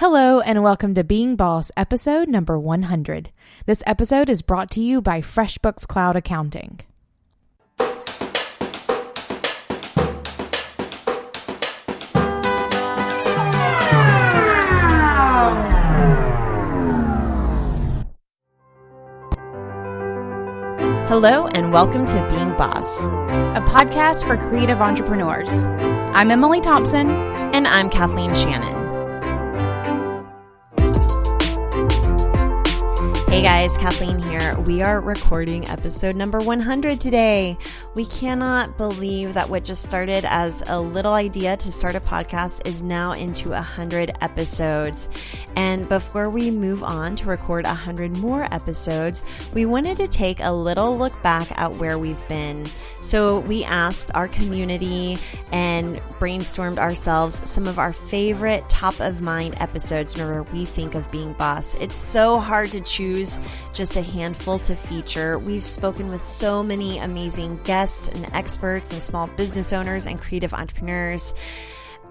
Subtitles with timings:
[0.00, 3.32] Hello, and welcome to Being Boss, episode number 100.
[3.66, 6.80] This episode is brought to you by FreshBooks Cloud Accounting.
[21.08, 23.08] Hello, and welcome to Being Boss.
[23.08, 25.64] a podcast for creative entrepreneurs.
[26.14, 27.10] I'm Emily Thompson.
[27.52, 28.79] And I'm Kathleen Shannon.
[33.30, 34.58] Hey guys, Kathleen here.
[34.62, 37.56] We are recording episode number 100 today.
[37.94, 42.66] We cannot believe that what just started as a little idea to start a podcast
[42.66, 45.10] is now into 100 episodes.
[45.54, 50.50] And before we move on to record 100 more episodes, we wanted to take a
[50.50, 52.66] little look back at where we've been.
[53.00, 55.18] So we asked our community
[55.52, 61.10] and brainstormed ourselves some of our favorite top of mind episodes whenever we think of
[61.12, 61.76] being boss.
[61.76, 63.19] It's so hard to choose
[63.72, 65.38] just a handful to feature.
[65.38, 70.54] We've spoken with so many amazing guests and experts and small business owners and creative
[70.54, 71.34] entrepreneurs.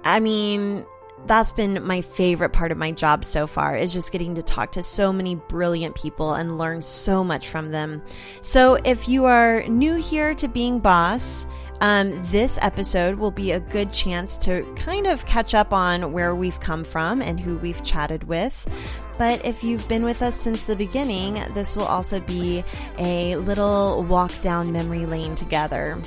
[0.03, 0.85] I mean,
[1.25, 4.71] that's been my favorite part of my job so far is just getting to talk
[4.73, 8.01] to so many brilliant people and learn so much from them.
[8.41, 11.45] So if you are new here to being boss,
[11.81, 16.35] um, this episode will be a good chance to kind of catch up on where
[16.35, 19.08] we've come from and who we've chatted with.
[19.19, 22.63] But if you've been with us since the beginning, this will also be
[22.97, 26.01] a little walk down memory lane together.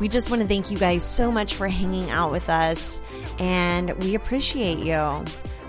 [0.00, 3.00] We just want to thank you guys so much for hanging out with us,
[3.38, 5.24] and we appreciate you.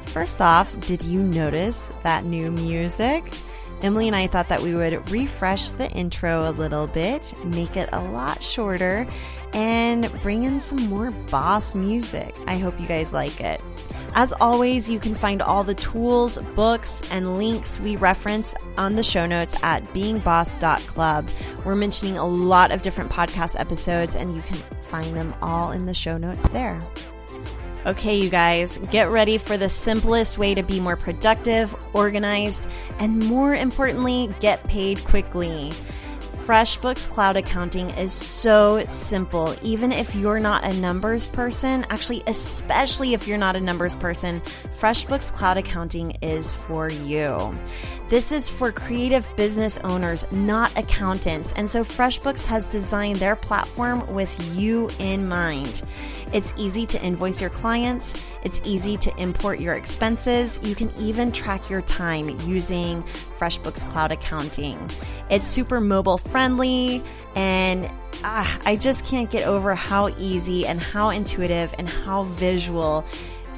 [0.07, 3.23] First off, did you notice that new music?
[3.83, 7.89] Emily and I thought that we would refresh the intro a little bit, make it
[7.91, 9.07] a lot shorter,
[9.53, 12.35] and bring in some more boss music.
[12.47, 13.61] I hope you guys like it.
[14.13, 19.03] As always, you can find all the tools, books, and links we reference on the
[19.03, 21.29] show notes at beingboss.club.
[21.65, 25.85] We're mentioning a lot of different podcast episodes, and you can find them all in
[25.85, 26.79] the show notes there.
[27.85, 32.67] Okay, you guys, get ready for the simplest way to be more productive, organized,
[32.99, 35.71] and more importantly, get paid quickly.
[36.47, 39.53] FreshBooks Cloud Accounting is so simple.
[39.63, 44.41] Even if you're not a numbers person, actually, especially if you're not a numbers person,
[44.71, 47.51] FreshBooks Cloud Accounting is for you.
[48.07, 51.51] This is for creative business owners, not accountants.
[51.51, 55.83] And so FreshBooks has designed their platform with you in mind.
[56.31, 60.57] It's easy to invoice your clients, it's easy to import your expenses.
[60.63, 63.03] You can even track your time using
[63.37, 64.89] FreshBooks Cloud Accounting.
[65.29, 67.03] It's super mobile friendly,
[67.35, 67.91] and
[68.23, 73.03] ah, I just can't get over how easy and how intuitive and how visual.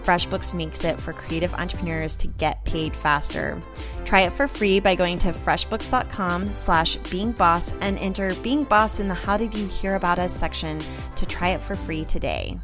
[0.02, 3.60] FreshBooks makes it for creative entrepreneurs to get paid faster.
[4.06, 9.06] Try it for free by going to freshbooks.com slash beingboss and enter Being Boss in
[9.06, 10.80] the How Did You Hear About Us section
[11.16, 12.58] to try it for free today.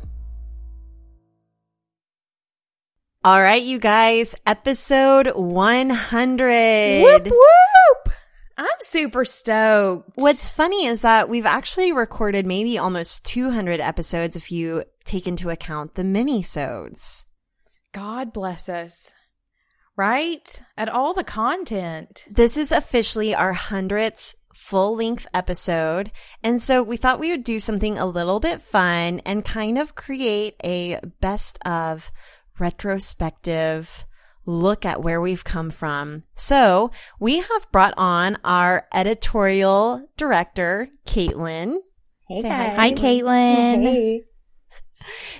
[3.25, 7.02] All right, you guys, episode 100.
[7.02, 8.13] Whoop, whoop!
[8.56, 10.12] I'm super stoked.
[10.13, 15.50] What's funny is that we've actually recorded maybe almost 200 episodes if you take into
[15.50, 17.25] account the mini-sodes.
[17.94, 19.16] God bless us.
[19.97, 20.62] Right?
[20.78, 22.25] At all the content.
[22.30, 26.12] This is officially our 100th full length episode.
[26.44, 29.96] And so we thought we would do something a little bit fun and kind of
[29.96, 32.12] create a best of
[32.59, 34.05] retrospective
[34.45, 36.23] look at where we've come from.
[36.35, 41.77] So we have brought on our editorial director, Caitlin.
[42.27, 42.77] Hey Say guys.
[42.77, 43.83] Hi, Caitlin.
[43.83, 44.23] Hey.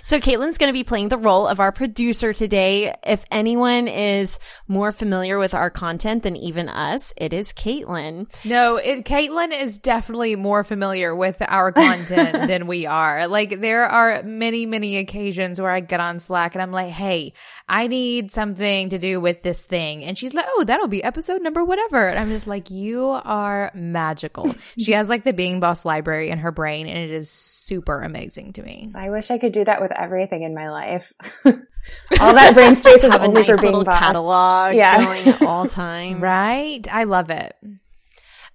[0.02, 2.94] So Caitlin's going to be playing the role of our producer today.
[3.04, 4.38] If anyone is
[4.68, 8.28] more familiar with our content than even us, it is Caitlin.
[8.44, 13.26] No, it, Caitlin is definitely more familiar with our content than we are.
[13.28, 17.32] Like, there are many, many occasions where I get on Slack and I'm like, hey,
[17.68, 20.04] I need something to do with this thing.
[20.04, 22.08] And she's like, oh, that'll be episode number whatever.
[22.08, 24.54] And I'm just like, you are magical.
[24.78, 28.52] she has like the Being Boss library in her brain, and it is super amazing
[28.54, 28.90] to me.
[28.94, 31.12] I wish I could do that with everything in my life.
[31.44, 33.98] all that brain space is Have a only nice for being little boss.
[33.98, 35.04] catalog Yeah.
[35.04, 36.20] going at all times.
[36.20, 36.80] Right?
[36.90, 37.54] I love it.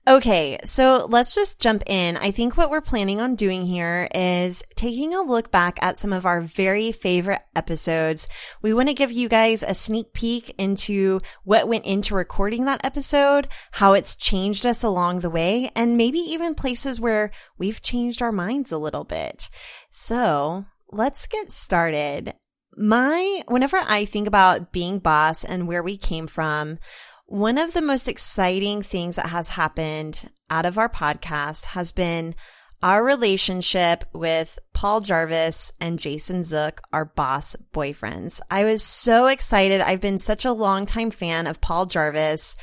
[0.07, 2.17] Okay, so let's just jump in.
[2.17, 6.11] I think what we're planning on doing here is taking a look back at some
[6.11, 8.27] of our very favorite episodes.
[8.63, 12.83] We want to give you guys a sneak peek into what went into recording that
[12.83, 18.23] episode, how it's changed us along the way, and maybe even places where we've changed
[18.23, 19.51] our minds a little bit.
[19.91, 22.33] So let's get started.
[22.77, 26.79] my, whenever I think about being boss and where we came from,
[27.25, 32.35] one of the most exciting things that has happened out of our podcast has been
[32.83, 38.41] our relationship with Paul Jarvis and Jason Zook, our boss boyfriends.
[38.49, 39.81] I was so excited.
[39.81, 42.55] I've been such a longtime fan of Paul Jarvis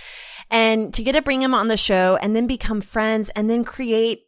[0.50, 3.64] and to get to bring him on the show and then become friends and then
[3.64, 4.22] create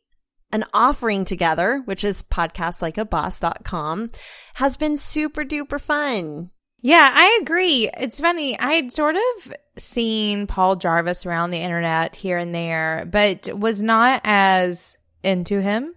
[0.53, 4.11] an offering together, which is podcastlikeaboss.com
[4.55, 6.51] has been super duper fun.
[6.83, 7.91] Yeah, I agree.
[7.99, 8.59] It's funny.
[8.59, 13.83] I had sort of seen Paul Jarvis around the internet here and there, but was
[13.83, 15.95] not as into him,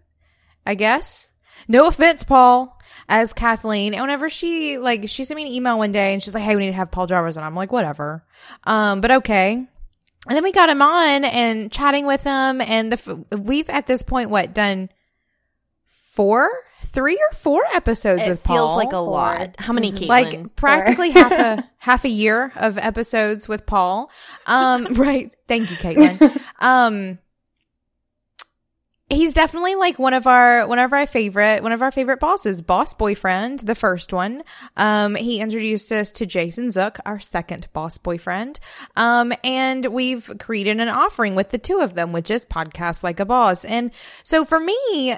[0.66, 1.30] I guess.
[1.68, 2.78] No offense, Paul,
[3.08, 3.94] as Kathleen.
[3.94, 6.56] And whenever she, like, she sent me an email one day and she's like, hey,
[6.56, 7.38] we need to have Paul Jarvis.
[7.38, 8.26] And I'm like, whatever.
[8.66, 9.66] Um, but okay.
[10.28, 12.62] And then we got him on and chatting with him.
[12.62, 14.90] And the, we've at this point, what, done
[15.86, 16.50] four
[16.86, 19.56] three or four episodes it with feels like a lot.
[19.60, 20.08] How many, Caitlin?
[20.08, 24.12] like practically half a half a year of episodes with Paul.
[24.46, 25.32] Um, right.
[25.48, 26.40] Thank you, Caitlin.
[26.60, 27.18] Um,
[29.14, 32.62] he's definitely like one of our one of our favorite one of our favorite bosses.
[32.62, 34.44] Boss boyfriend the first one.
[34.76, 38.60] Um he introduced us to jason zook our second boss boyfriend.
[38.96, 43.20] Um and we've created an offering with the two of them which is podcast like
[43.20, 43.66] a boss.
[43.66, 43.92] And
[44.24, 45.18] so for me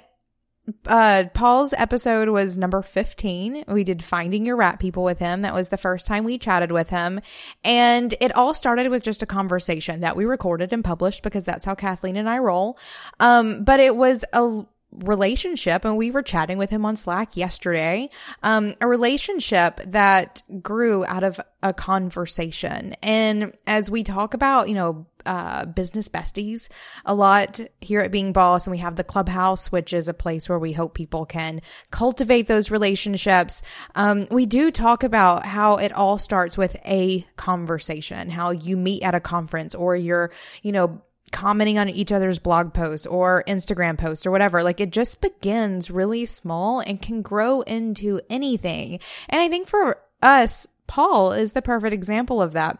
[0.87, 3.65] uh Paul's episode was number 15.
[3.67, 5.41] We did Finding Your Rat People with him.
[5.41, 7.21] That was the first time we chatted with him.
[7.63, 11.65] And it all started with just a conversation that we recorded and published because that's
[11.65, 12.77] how Kathleen and I roll.
[13.19, 14.65] Um but it was a
[15.03, 18.09] relationship and we were chatting with him on Slack yesterday.
[18.43, 22.95] Um, a relationship that grew out of a conversation.
[23.03, 26.67] And as we talk about, you know, uh, business besties
[27.05, 30.47] a lot here at Being Boss, and we have the clubhouse, which is a place
[30.47, 31.61] where we hope people can
[31.91, 33.61] cultivate those relationships.
[33.95, 39.03] Um, we do talk about how it all starts with a conversation, how you meet
[39.03, 40.31] at a conference or you're,
[40.61, 41.01] you know,
[41.31, 44.63] commenting on each other's blog posts or Instagram posts or whatever.
[44.63, 48.99] Like it just begins really small and can grow into anything.
[49.29, 52.79] And I think for us, Paul is the perfect example of that.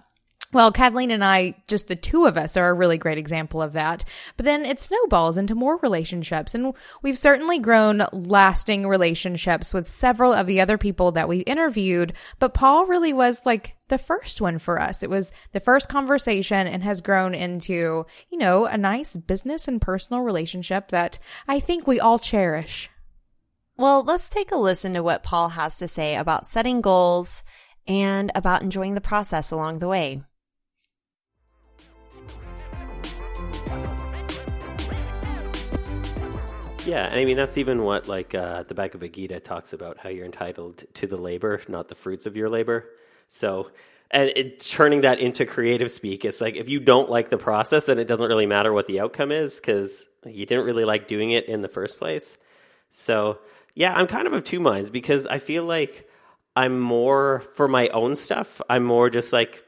[0.53, 3.74] Well, Kathleen and I, just the two of us, are a really great example of
[3.74, 4.06] that.
[4.38, 6.56] But then it snowballs into more relationships.
[6.56, 12.13] And we've certainly grown lasting relationships with several of the other people that we interviewed.
[12.39, 15.03] But Paul really was like the first one for us.
[15.03, 19.81] It was the first conversation and has grown into, you know, a nice business and
[19.81, 22.89] personal relationship that I think we all cherish.
[23.77, 27.44] Well, let's take a listen to what Paul has to say about setting goals
[27.88, 30.24] and about enjoying the process along the way.
[36.85, 40.09] Yeah, and I mean that's even what like uh, the Bhagavad Gita talks about how
[40.09, 42.85] you're entitled to the labor, not the fruits of your labor.
[43.27, 43.71] So,
[44.11, 47.85] and it, turning that into creative speak, it's like if you don't like the process,
[47.85, 51.31] then it doesn't really matter what the outcome is because you didn't really like doing
[51.31, 52.37] it in the first place.
[52.91, 53.39] So,
[53.73, 56.07] yeah, I'm kind of of two minds because I feel like
[56.55, 58.61] I'm more for my own stuff.
[58.69, 59.65] I'm more just like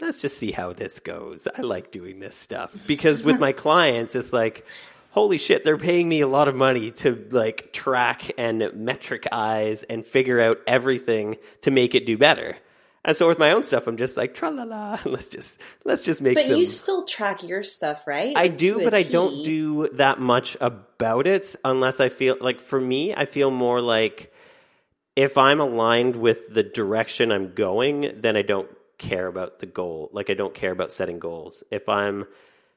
[0.00, 1.48] let's just see how this goes.
[1.56, 4.66] I like doing this stuff because with my clients, it's like
[5.12, 9.82] holy shit, they're paying me a lot of money to like track and metric eyes
[9.84, 12.56] and figure out everything to make it do better.
[13.04, 14.98] And so with my own stuff, I'm just like tra la la.
[15.04, 16.34] Let's just let's just make.
[16.34, 16.56] But some...
[16.56, 18.36] you still track your stuff, right?
[18.36, 22.60] I do, to but I don't do that much about it unless I feel like
[22.60, 24.32] for me, I feel more like
[25.16, 30.08] if I'm aligned with the direction I'm going, then I don't care about the goal.
[30.12, 31.64] Like I don't care about setting goals.
[31.72, 32.26] If I'm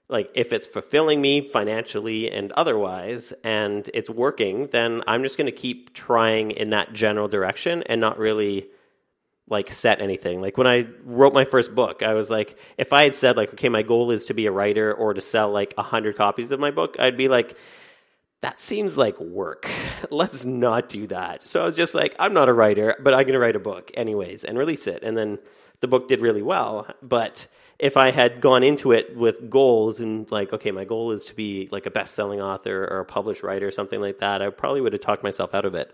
[0.07, 5.47] like if it's fulfilling me financially and otherwise and it's working, then I'm just going
[5.47, 8.67] to keep trying in that general direction and not really
[9.47, 10.41] like set anything.
[10.41, 13.53] Like when I wrote my first book, I was like, if I had said like,
[13.53, 16.51] okay, my goal is to be a writer or to sell like a hundred copies
[16.51, 17.57] of my book, I'd be like,
[18.41, 19.69] that seems like work.
[20.11, 21.45] Let's not do that.
[21.47, 23.59] So I was just like, I'm not a writer, but I'm going to write a
[23.59, 25.03] book anyways and release it.
[25.03, 25.39] And then
[25.81, 26.87] the book did really well.
[27.01, 27.47] But
[27.77, 31.35] if I had gone into it with goals and like, okay, my goal is to
[31.35, 34.49] be like a best selling author or a published writer or something like that, I
[34.49, 35.93] probably would have talked myself out of it.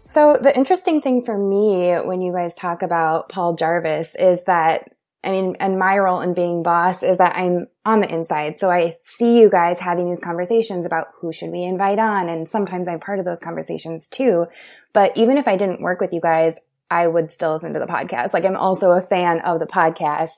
[0.00, 4.90] So the interesting thing for me when you guys talk about Paul Jarvis is that
[5.24, 8.58] I mean, and my role in being boss is that I'm on the inside.
[8.58, 12.28] So I see you guys having these conversations about who should we invite on.
[12.28, 14.46] And sometimes I'm part of those conversations too.
[14.92, 16.56] But even if I didn't work with you guys,
[16.90, 18.34] I would still listen to the podcast.
[18.34, 20.30] Like I'm also a fan of the podcast.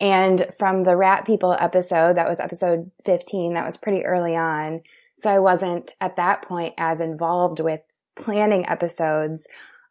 [0.00, 4.80] And from the Rat People episode, that was episode 15, that was pretty early on.
[5.18, 7.80] So I wasn't at that point as involved with
[8.16, 9.46] planning episodes.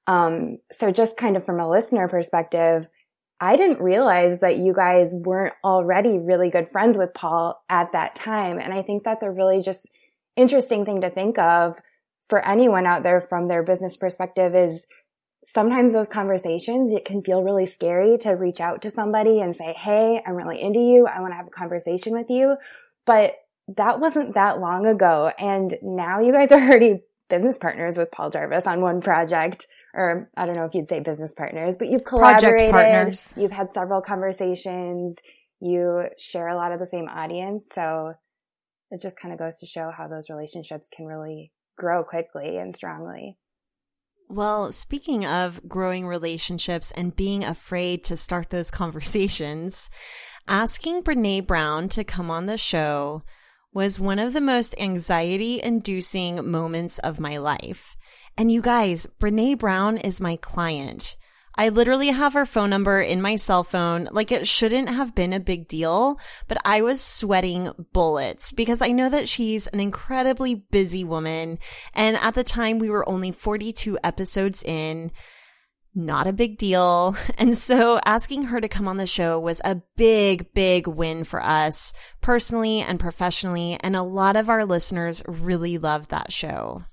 [0.07, 2.87] Um, so just kind of from a listener perspective,
[3.43, 8.15] I didn't realize that you guys weren't already really good friends with Paul at that
[8.15, 8.59] time.
[8.59, 9.81] And I think that's a really just
[10.35, 11.75] interesting thing to think of
[12.29, 14.85] for anyone out there from their business perspective is
[15.43, 19.73] sometimes those conversations, it can feel really scary to reach out to somebody and say,
[19.73, 21.07] Hey, I'm really into you.
[21.07, 22.57] I want to have a conversation with you.
[23.07, 23.33] But
[23.75, 25.31] that wasn't that long ago.
[25.39, 30.29] And now you guys are already business partners with Paul Jarvis on one project or
[30.37, 32.71] I don't know if you'd say business partners, but you've collaborated.
[32.71, 33.33] Project partners.
[33.37, 35.17] You've had several conversations.
[35.59, 37.65] You share a lot of the same audience.
[37.75, 38.13] So
[38.89, 42.75] it just kind of goes to show how those relationships can really grow quickly and
[42.75, 43.37] strongly.
[44.29, 49.89] Well, speaking of growing relationships and being afraid to start those conversations,
[50.47, 53.23] asking Brene Brown to come on the show
[53.73, 57.95] was one of the most anxiety inducing moments of my life.
[58.37, 61.15] And you guys, Brene Brown is my client.
[61.55, 64.07] I literally have her phone number in my cell phone.
[64.11, 68.87] Like it shouldn't have been a big deal, but I was sweating bullets because I
[68.87, 71.59] know that she's an incredibly busy woman.
[71.93, 75.11] And at the time we were only 42 episodes in.
[75.93, 77.17] Not a big deal.
[77.37, 81.43] And so asking her to come on the show was a big, big win for
[81.43, 83.77] us personally and professionally.
[83.81, 86.85] And a lot of our listeners really loved that show.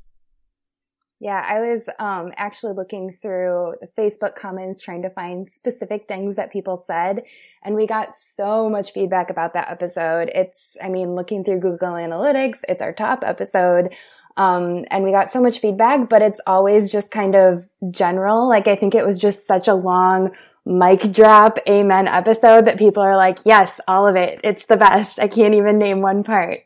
[1.20, 6.36] Yeah, I was um, actually looking through the Facebook comments trying to find specific things
[6.36, 7.24] that people said.
[7.64, 10.30] And we got so much feedback about that episode.
[10.32, 13.96] It's, I mean, looking through Google Analytics, it's our top episode.
[14.36, 18.48] Um, and we got so much feedback, but it's always just kind of general.
[18.48, 20.30] Like, I think it was just such a long
[20.64, 24.38] mic drop amen episode that people are like, yes, all of it.
[24.44, 25.18] It's the best.
[25.18, 26.60] I can't even name one part.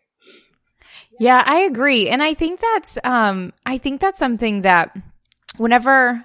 [1.19, 2.09] Yeah, I agree.
[2.09, 4.97] And I think that's um I think that's something that
[5.57, 6.25] whenever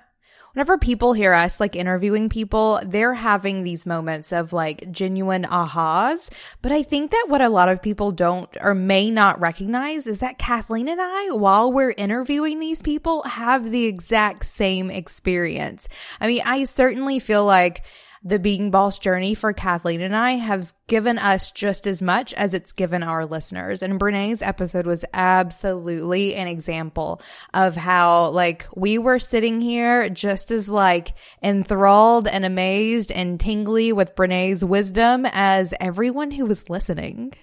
[0.54, 6.32] whenever people hear us like interviewing people, they're having these moments of like genuine ahas.
[6.64, 10.18] But I think that what a lot of people don't or may not recognize is
[10.20, 15.90] that Kathleen and I, while we're interviewing these people, have the exact same experience.
[16.20, 17.84] I mean, I certainly feel like
[18.24, 22.54] the being boss journey for Kathleen and I has given us just as much as
[22.54, 23.82] it's given our listeners.
[23.82, 27.22] And Brene's episode was absolutely an example
[27.54, 33.94] of how like we were sitting here just as like enthralled and amazed and tingly
[33.94, 37.34] with Brene's wisdom as everyone who was listening.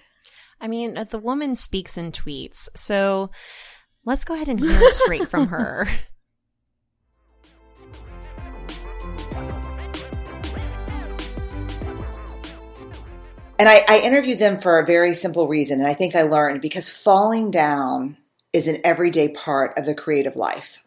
[0.61, 2.69] I mean, the woman speaks in tweets.
[2.75, 3.29] So
[4.05, 5.87] let's go ahead and hear straight from her.
[13.57, 15.79] And I, I interviewed them for a very simple reason.
[15.79, 18.17] And I think I learned because falling down
[18.51, 20.83] is an everyday part of the creative life.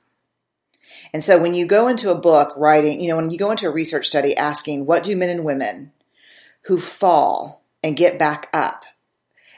[1.15, 3.67] And so when you go into a book writing, you know, when you go into
[3.67, 5.93] a research study asking, what do men and women
[6.63, 8.85] who fall and get back up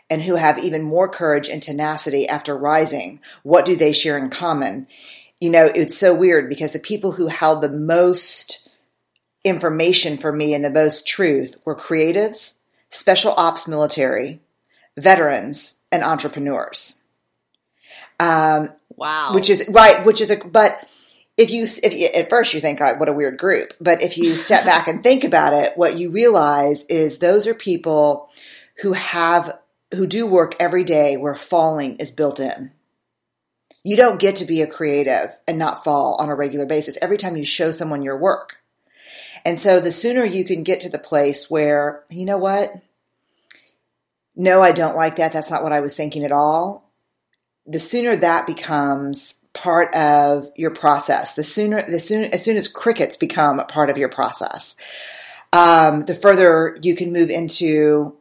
[0.09, 4.31] and who have even more courage and tenacity after rising, what do they share in
[4.31, 4.87] common?
[5.40, 8.69] You know, it's so weird because the people who held the most
[9.43, 12.60] information for me and the most truth were creatives
[12.90, 14.40] special ops military,
[14.97, 17.02] veterans, and entrepreneurs.
[18.18, 19.32] Um, wow.
[19.32, 20.04] Which is right.
[20.04, 20.87] Which is a but
[21.37, 24.37] if you if you, at first you think what a weird group, but if you
[24.37, 28.28] step back and think about it, what you realize is those are people
[28.82, 29.59] who have
[29.94, 32.70] who do work every day where falling is built in.
[33.82, 37.16] You don't get to be a creative and not fall on a regular basis every
[37.16, 38.56] time you show someone your work.
[39.44, 42.73] And so the sooner you can get to the place where, you know what?
[44.37, 45.32] No, I don't like that.
[45.32, 46.90] That's not what I was thinking at all.
[47.66, 52.68] The sooner that becomes part of your process, the sooner, the soon, as soon as
[52.68, 54.76] crickets become part of your process,
[55.52, 58.16] um, the further you can move into,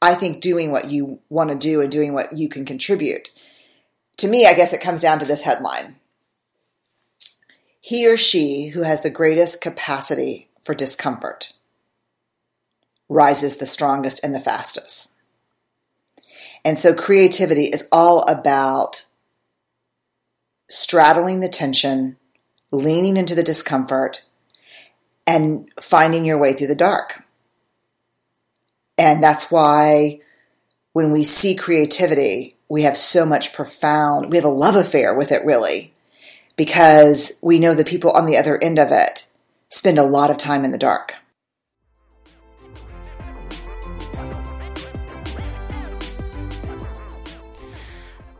[0.00, 3.30] I think, doing what you want to do and doing what you can contribute.
[4.18, 5.96] To me, I guess it comes down to this headline
[7.82, 11.52] he or she who has the greatest capacity for discomfort
[13.08, 15.14] rises the strongest and the fastest.
[16.64, 19.04] And so creativity is all about
[20.70, 22.16] straddling the tension,
[22.70, 24.22] leaning into the discomfort,
[25.26, 27.24] and finding your way through the dark.
[28.96, 30.20] And that's why
[30.92, 35.32] when we see creativity, we have so much profound, we have a love affair with
[35.32, 35.92] it really
[36.56, 39.26] because we know the people on the other end of it
[39.68, 41.14] spend a lot of time in the dark.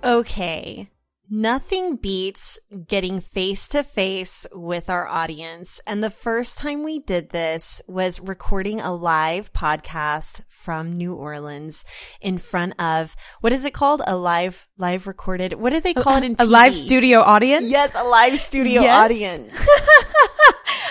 [0.05, 0.89] Okay.
[1.35, 2.59] Nothing beats
[2.89, 5.81] getting face to face with our audience.
[5.87, 11.87] And the first time we did this was recording a live podcast from New Orleans
[12.21, 14.03] in front of, what is it called?
[14.07, 17.67] A live, live recorded, what do they call it in a live studio audience.
[17.67, 19.03] Yes, a live studio Yes.
[19.03, 19.71] audience.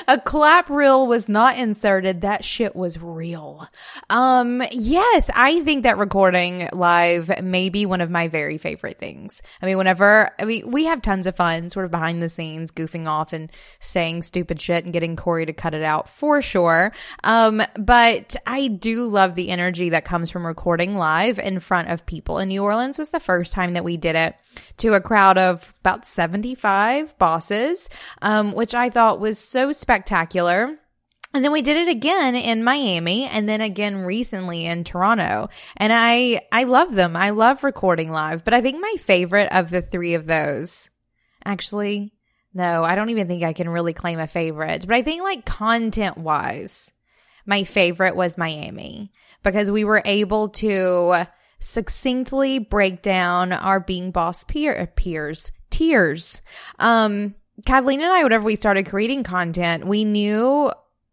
[0.08, 2.22] a clap reel was not inserted.
[2.22, 3.68] That shit was real.
[4.10, 9.42] Um, yes, I think that recording live may be one of my very favorite things.
[9.62, 12.72] I mean, whenever, I mean, we have tons of fun sort of behind the scenes,
[12.72, 16.92] goofing off and saying stupid shit and getting Corey to cut it out for sure.
[17.24, 22.06] Um, but I do love the energy that comes from recording live in front of
[22.06, 22.38] people.
[22.38, 24.36] And New Orleans was the first time that we did it
[24.78, 27.90] to a crowd of about 75 bosses,
[28.22, 30.78] um, which I thought was so spectacular.
[31.34, 35.50] And then we did it again in Miami and then again recently in Toronto.
[35.78, 37.16] And I I love them.
[37.16, 40.90] I love recording live, but I think my favorite of the 3 of those
[41.46, 42.14] actually
[42.54, 45.46] no, I don't even think I can really claim a favorite, but I think like
[45.46, 46.92] content wise,
[47.46, 51.28] my favorite was Miami because we were able to
[51.62, 56.42] succinctly break down our being boss peer peers tiers.
[56.78, 57.34] Um,
[57.66, 60.72] Kathleen and I, whenever we started creating content, we knew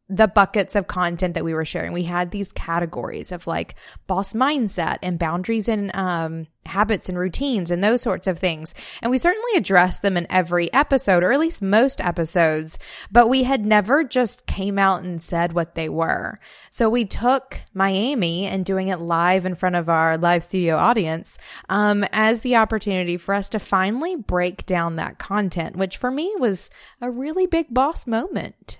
[0.09, 1.93] the buckets of content that we were sharing.
[1.93, 3.75] We had these categories of like
[4.07, 8.75] boss mindset and boundaries and um, habits and routines and those sorts of things.
[9.03, 12.79] And we certainly addressed them in every episode, or at least most episodes,
[13.11, 16.41] but we had never just came out and said what they were.
[16.71, 21.37] So we took Miami and doing it live in front of our live studio audience
[21.69, 26.35] um, as the opportunity for us to finally break down that content, which for me
[26.39, 26.71] was
[27.03, 28.79] a really big boss moment.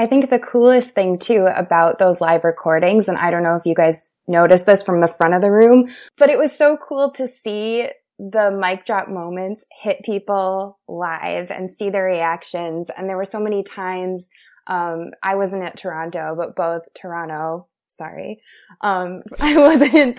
[0.00, 3.66] I think the coolest thing too about those live recordings, and I don't know if
[3.66, 7.10] you guys noticed this from the front of the room, but it was so cool
[7.16, 7.86] to see
[8.18, 12.88] the mic drop moments hit people live and see their reactions.
[12.96, 14.26] And there were so many times,
[14.66, 18.40] um, I wasn't at Toronto, but both Toronto, sorry,
[18.80, 20.18] um, I wasn't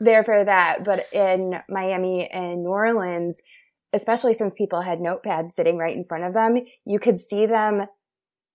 [0.00, 3.36] there for that, but in Miami and New Orleans,
[3.92, 7.86] especially since people had notepads sitting right in front of them, you could see them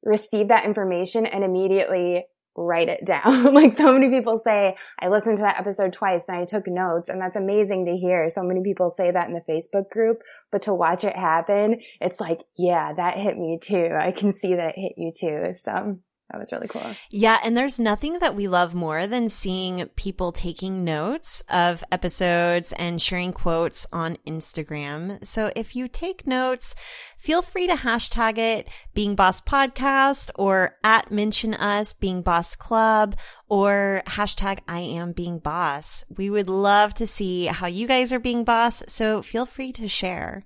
[0.05, 3.53] receive that information and immediately write it down.
[3.53, 7.09] like so many people say, I listened to that episode twice and I took notes
[7.09, 8.29] and that's amazing to hear.
[8.29, 12.19] So many people say that in the Facebook group, but to watch it happen, it's
[12.19, 13.89] like, yeah, that hit me too.
[13.99, 15.53] I can see that hit you too.
[15.61, 15.99] So
[16.31, 16.95] that was really cool.
[17.11, 22.73] Yeah, and there's nothing that we love more than seeing people taking notes of episodes
[22.73, 25.23] and sharing quotes on Instagram.
[25.23, 26.73] So if you take notes,
[27.15, 33.15] feel free to hashtag it Being Boss Podcast or at mention us Being Boss Club
[33.47, 36.03] or hashtag I am being boss.
[36.17, 39.87] We would love to see how you guys are being boss, so feel free to
[39.87, 40.43] share.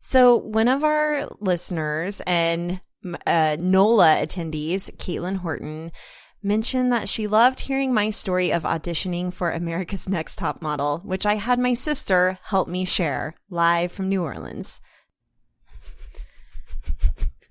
[0.00, 2.80] So one of our listeners and
[3.26, 5.92] uh, NOLA attendees, Caitlin Horton,
[6.42, 11.26] mentioned that she loved hearing my story of auditioning for America's Next Top Model, which
[11.26, 14.80] I had my sister help me share live from New Orleans.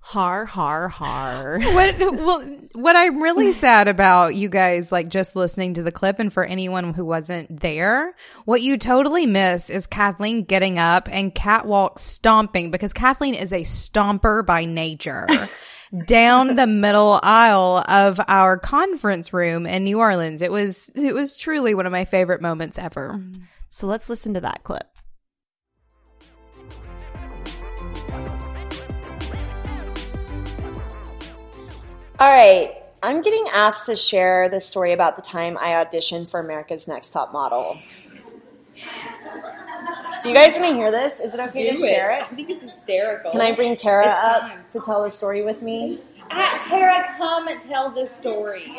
[0.08, 1.60] Har har har.
[1.74, 2.40] what well
[2.72, 6.46] what I'm really sad about you guys like just listening to the clip and for
[6.46, 8.16] anyone who wasn't there,
[8.46, 13.64] what you totally miss is Kathleen getting up and catwalk stomping because Kathleen is a
[13.64, 15.28] stomper by nature.
[16.06, 20.42] down the middle aisle of our conference room in New Orleans.
[20.42, 23.22] It was it was truly one of my favorite moments ever.
[23.68, 24.97] So let's listen to that clip.
[32.20, 32.74] All right.
[33.04, 37.12] I'm getting asked to share the story about the time I auditioned for America's Next
[37.12, 37.78] Top Model.
[40.24, 41.20] Do you guys want to hear this?
[41.20, 42.24] Is it okay to share it?
[42.24, 43.30] I think it's hysterical.
[43.32, 44.64] Can I bring Tara It's up time.
[44.72, 46.00] to tell the story with me?
[46.32, 48.66] At Tara, come and tell the story.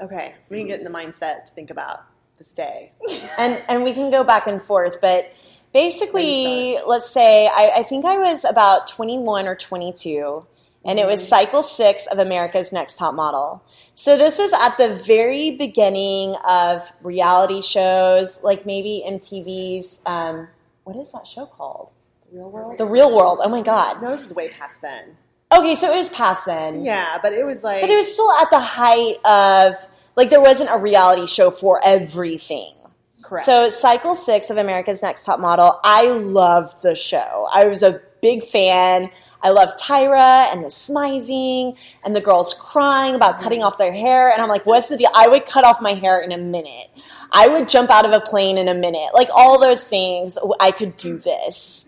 [0.00, 2.00] Okay, we can get in the mindset to think about
[2.42, 2.92] this day,
[3.38, 5.00] and and we can go back and forth.
[5.00, 5.32] But
[5.72, 10.44] basically, let's say I, I think I was about 21 or 22,
[10.84, 13.62] and it was cycle six of America's Next Top Model.
[13.94, 20.02] So this was at the very beginning of reality shows, like maybe MTV's.
[20.04, 20.48] Um,
[20.84, 21.90] what is that show called?
[22.32, 22.78] The Real World.
[22.78, 23.38] The Real World.
[23.42, 24.02] Oh my God.
[24.02, 25.16] No, this is way past then.
[25.54, 26.82] Okay, so it was past then.
[26.82, 29.74] Yeah, but it was like But it was still at the height of
[30.16, 32.74] Like there wasn't a reality show for everything.
[33.22, 33.44] Correct.
[33.44, 37.48] So cycle six of America's Next Top Model, I loved the show.
[37.50, 39.10] I was a big fan.
[39.42, 44.30] I loved Tyra and the smizing and the girls crying about cutting off their hair.
[44.30, 45.10] And I'm like, what's the deal?
[45.14, 46.90] I would cut off my hair in a minute.
[47.32, 49.08] I would jump out of a plane in a minute.
[49.14, 51.86] Like all those things, I could do this.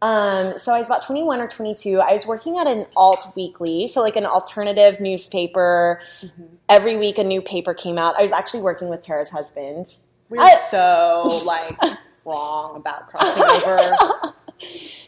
[0.00, 2.00] Um, so I was about 21 or 22.
[2.00, 6.00] I was working at an alt weekly, so like an alternative newspaper.
[6.68, 8.14] Every week a new paper came out.
[8.16, 9.86] I was actually working with Tara's husband.
[10.28, 14.34] We're I- so like wrong about crossing over.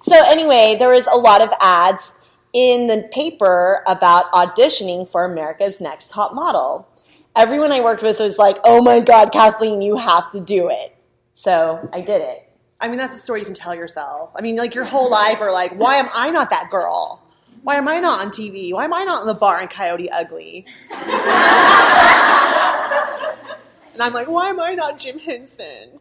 [0.03, 2.19] So anyway, there was a lot of ads
[2.53, 6.89] in the paper about auditioning for America's Next Top Model.
[7.37, 10.97] Everyone I worked with was like, "Oh my god, Kathleen, you have to do it."
[11.33, 12.50] So I did it.
[12.81, 14.33] I mean, that's a story you can tell yourself.
[14.35, 17.23] I mean, like your whole life, or like, why am I not that girl?
[17.63, 18.73] Why am I not on TV?
[18.73, 20.65] Why am I not in the bar in Coyote Ugly?
[20.91, 21.03] and
[24.01, 25.91] I'm like, why am I not Jim Henson?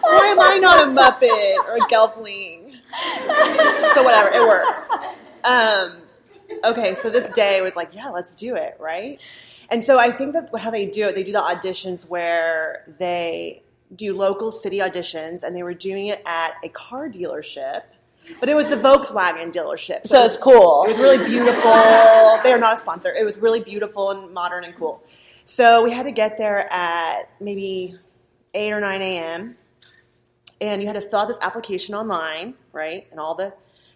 [0.00, 2.72] why am I not a Muppet or a Gelfling?
[3.94, 4.88] so whatever, it works.
[5.44, 5.96] Um,
[6.64, 9.20] okay, so this day was like, yeah, let's do it, right?
[9.72, 13.62] And so I think that how they do it, they do the auditions where they
[13.96, 17.82] do local city auditions, and they were doing it at a car dealership,
[18.38, 20.06] but it was a Volkswagen dealership.
[20.06, 20.84] So it's cool.
[20.84, 21.62] It was really beautiful.
[22.42, 23.14] They are not a sponsor.
[23.18, 25.02] It was really beautiful and modern and cool.
[25.44, 27.96] So we had to get there at maybe
[28.52, 29.56] 8 or 9 a.m.
[30.60, 33.06] And you had to fill out this application online, right?
[33.10, 33.54] And all the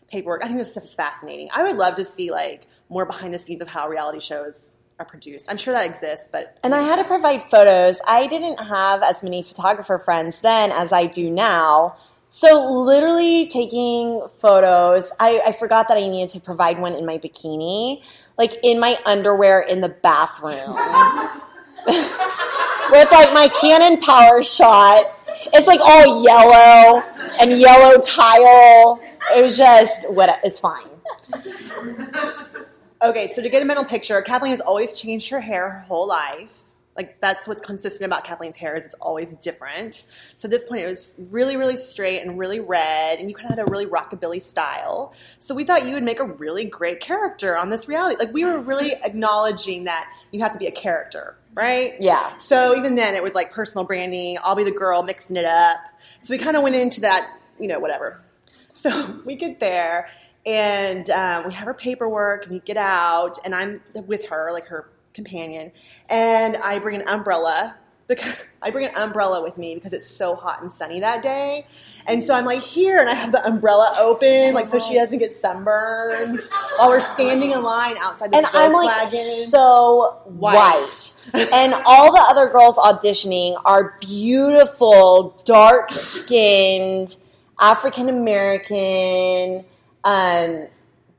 [0.09, 0.43] paperwork.
[0.43, 1.49] I think this stuff is fascinating.
[1.55, 5.05] I would love to see like more behind the scenes of how reality shows are
[5.05, 5.51] produced.
[5.51, 8.01] I'm sure that exists, but And I had to provide photos.
[8.07, 11.97] I didn't have as many photographer friends then as I do now.
[12.29, 17.19] So literally taking photos, I, I forgot that I needed to provide one in my
[17.19, 18.03] bikini,
[18.37, 20.77] like in my underwear in the bathroom.
[22.91, 25.11] With like my Canon PowerShot.
[25.53, 27.03] It's like all yellow
[27.41, 29.01] and yellow tile.
[29.37, 30.89] It was just what it's fine.
[33.07, 36.09] Okay, so to get a mental picture, Kathleen has always changed her hair her whole
[36.09, 36.63] life.
[36.97, 39.95] Like that's what's consistent about Kathleen's hair is it's always different.
[40.37, 43.47] So at this point, it was really, really straight and really red, and you kind
[43.53, 45.15] of had a really rockabilly style.
[45.39, 48.17] So we thought you would make a really great character on this reality.
[48.19, 51.95] Like we were really acknowledging that you have to be a character, right?
[52.01, 52.37] Yeah.
[52.39, 54.39] So even then, it was like personal branding.
[54.43, 55.79] I'll be the girl mixing it up.
[56.23, 58.21] So we kind of went into that, you know, whatever.
[58.73, 60.09] So we get there
[60.47, 64.67] and um, we have her paperwork and we get out and I'm with her, like
[64.67, 65.73] her companion,
[66.09, 67.77] and I bring an umbrella.
[68.09, 71.67] Because I bring an umbrella with me because it's so hot and sunny that day.
[72.07, 75.19] And so I'm like here and I have the umbrella open, like so she doesn't
[75.19, 76.41] get sunburned
[76.77, 80.55] while we're standing in line outside this and I'm like so white.
[80.55, 81.53] White.
[81.53, 87.17] and all the other girls auditioning are beautiful, dark skinned,
[87.59, 89.65] African American
[90.07, 90.69] um,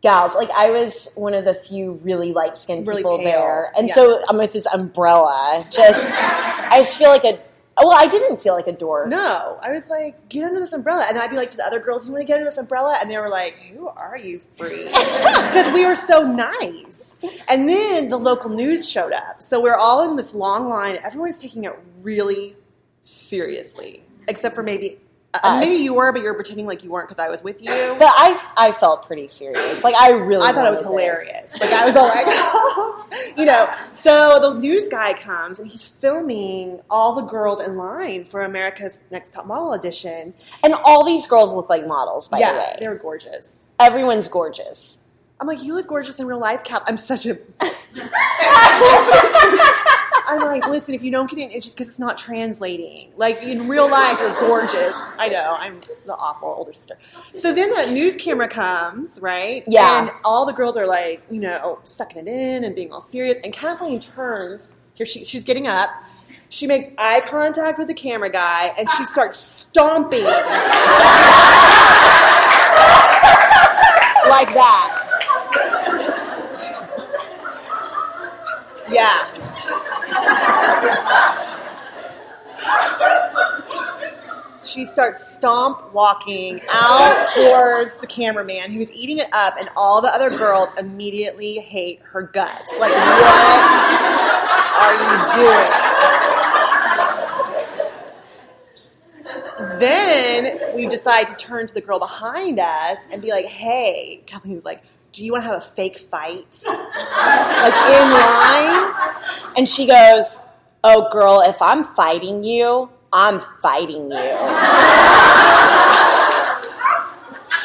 [0.01, 0.33] gals.
[0.33, 3.25] Like I was one of the few really light skinned Really people pale.
[3.25, 3.93] there, and Yeah.
[3.95, 5.65] so I'm with this umbrella.
[5.69, 7.39] Just I just feel like a
[7.79, 9.07] well, I didn't feel like a dork.
[9.07, 11.05] No, I was like, get under this umbrella.
[11.07, 12.57] And then I'd be like to the other girls, you want to get under this
[12.57, 12.97] umbrella?
[12.99, 14.85] And they were like, who are you, free?
[14.91, 17.17] Because we were so nice.
[17.47, 19.43] And then the local news showed up.
[19.43, 20.97] So we're all in this long line.
[21.05, 22.55] Everyone's taking it really
[23.01, 24.99] seriously, except for maybe,
[25.59, 27.69] maybe you were, but you're pretending like you weren't because I was with you.
[27.97, 29.83] But I I felt pretty serious.
[29.83, 30.89] Like I really I thought it was this.
[30.89, 31.59] hilarious.
[31.59, 32.27] Like I was all like,
[33.37, 33.69] you know.
[33.91, 39.01] So the news guy comes and he's filming all the girls in line for America's
[39.11, 40.33] Next Top Model audition.
[40.63, 42.75] And all these girls look like models, by the way.
[42.79, 43.69] they're gorgeous.
[43.79, 45.03] Everyone's gorgeous.
[45.39, 46.81] I'm like, you look gorgeous in real life, Cal.
[46.87, 47.37] I'm such a.
[50.27, 53.11] I'm like, listen, if you don't get it, it's just because it's not translating.
[53.15, 54.95] Like in real life, you're gorgeous.
[55.17, 56.97] I know, I'm the awful older sister.
[57.33, 59.63] So then the news camera comes, right?
[59.67, 60.01] Yeah.
[60.01, 63.39] And all the girls are like, you know, sucking it in and being all serious.
[63.43, 64.75] And Kathleen turns.
[64.95, 65.89] Here, she, she's getting up.
[66.49, 70.41] She makes eye contact with the camera guy, and she starts stomping like
[74.53, 75.03] that.
[78.89, 79.27] Yeah.
[84.67, 90.09] She starts stomp walking out towards the cameraman who's eating it up, and all the
[90.09, 92.69] other girls immediately hate her guts.
[92.79, 93.63] Like, what
[94.83, 95.71] are you doing?
[99.79, 104.65] Then we decide to turn to the girl behind us and be like, hey, Kathleen's
[104.65, 106.63] like, do you want to have a fake fight?
[106.67, 108.93] like in line?
[109.55, 110.41] And she goes,
[110.83, 114.17] oh, girl, if I'm fighting you, I'm fighting you.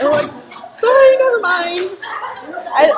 [0.00, 0.32] And we're like,
[0.70, 1.90] sorry, never mind.
[2.74, 2.92] I,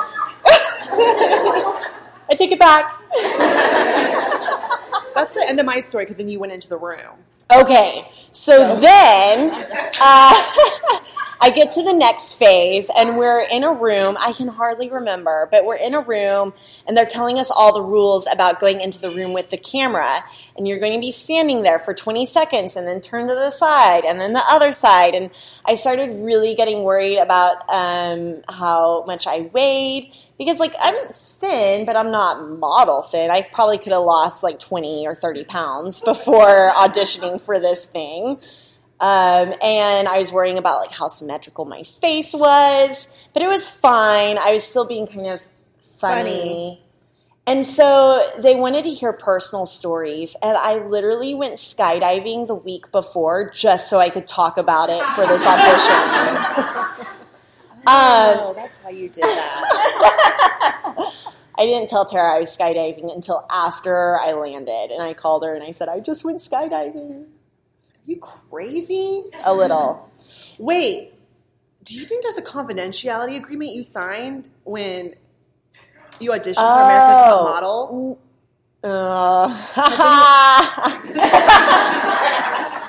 [2.29, 2.91] I take it back.
[5.13, 7.17] That's the end of my story because then you went into the room.
[7.55, 9.51] Okay, so then
[10.01, 10.33] uh,
[11.39, 14.17] I get to the next phase, and we're in a room.
[14.19, 16.53] I can hardly remember, but we're in a room,
[16.87, 20.23] and they're telling us all the rules about going into the room with the camera.
[20.57, 23.51] And you're going to be standing there for 20 seconds, and then turn to the
[23.51, 25.13] side, and then the other side.
[25.13, 25.29] And
[25.65, 31.85] I started really getting worried about um, how much I weighed because, like, I'm thin,
[31.85, 33.31] but I'm not model thin.
[33.31, 38.39] I probably could have lost like 20 or 30 pounds before auditioning for this thing.
[38.99, 43.69] Um, and I was worrying about like how symmetrical my face was, but it was
[43.69, 44.37] fine.
[44.37, 45.41] I was still being kind of
[45.97, 46.31] funny.
[46.31, 46.81] Funny.
[47.47, 52.91] And so they wanted to hear personal stories, and I literally went skydiving the week
[52.91, 57.05] before just so I could talk about it for this audition.
[57.87, 59.63] Oh, that's why you did that.
[61.57, 65.53] I didn't tell Tara I was skydiving until after I landed, and I called her
[65.53, 67.25] and I said, I just went skydiving.
[68.05, 69.23] You crazy?
[69.43, 70.09] A little.
[70.57, 71.13] Wait,
[71.83, 75.15] do you think there's a confidentiality agreement you signed when
[76.19, 77.43] you auditioned for America's Top Oh.
[77.43, 78.19] Model?
[78.83, 79.47] Uh,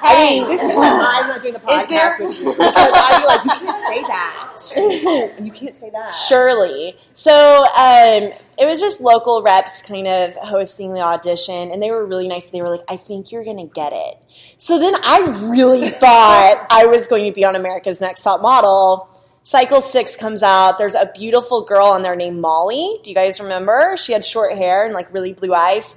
[0.07, 3.27] Hey, this is why I'm not doing the podcast there- with you because I'd be
[3.27, 6.13] like, you can't say that, and you can't say that.
[6.15, 6.97] Surely.
[7.13, 8.23] So um,
[8.59, 12.51] it was just local reps kind of hosting the audition, and they were really nice.
[12.51, 14.17] They were like, I think you're going to get it.
[14.57, 19.09] So then I really thought I was going to be on America's Next Top Model.
[19.43, 20.79] Cycle six comes out.
[20.79, 22.99] There's a beautiful girl on there named Molly.
[23.05, 23.97] Do you guys remember?
[23.97, 25.97] She had short hair and like really blue eyes.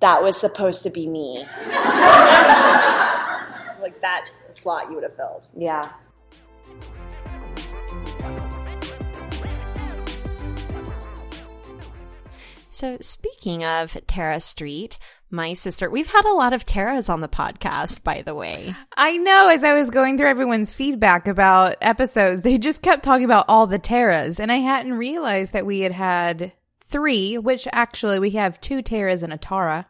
[0.00, 1.44] That was supposed to be me.
[3.80, 5.46] Like that's the slot you would have filled.
[5.56, 5.90] Yeah.
[12.70, 14.98] So, speaking of Tara Street,
[15.30, 18.74] my sister, we've had a lot of Taras on the podcast, by the way.
[18.96, 23.24] I know as I was going through everyone's feedback about episodes, they just kept talking
[23.24, 26.52] about all the Terras, and I hadn't realized that we had had
[26.88, 29.86] three, which actually we have two Terras and a Tara.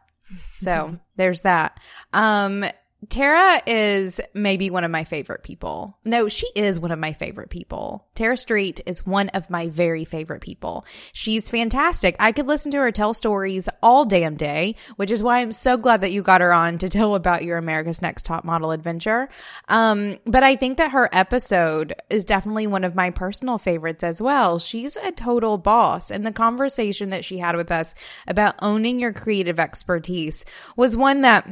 [0.57, 1.79] So there's that.
[2.13, 2.65] Um,
[3.07, 5.97] Tara is maybe one of my favorite people.
[6.03, 8.05] No, she is one of my favorite people.
[8.13, 10.85] Tara Street is one of my very favorite people.
[11.13, 12.17] She's fantastic.
[12.19, 15.77] I could listen to her tell stories all damn day, which is why I'm so
[15.77, 19.29] glad that you got her on to tell about your America's Next Top Model adventure.
[19.69, 24.21] Um, but I think that her episode is definitely one of my personal favorites as
[24.21, 24.59] well.
[24.59, 27.95] She's a total boss, and the conversation that she had with us
[28.27, 30.43] about owning your creative expertise
[30.75, 31.47] was one that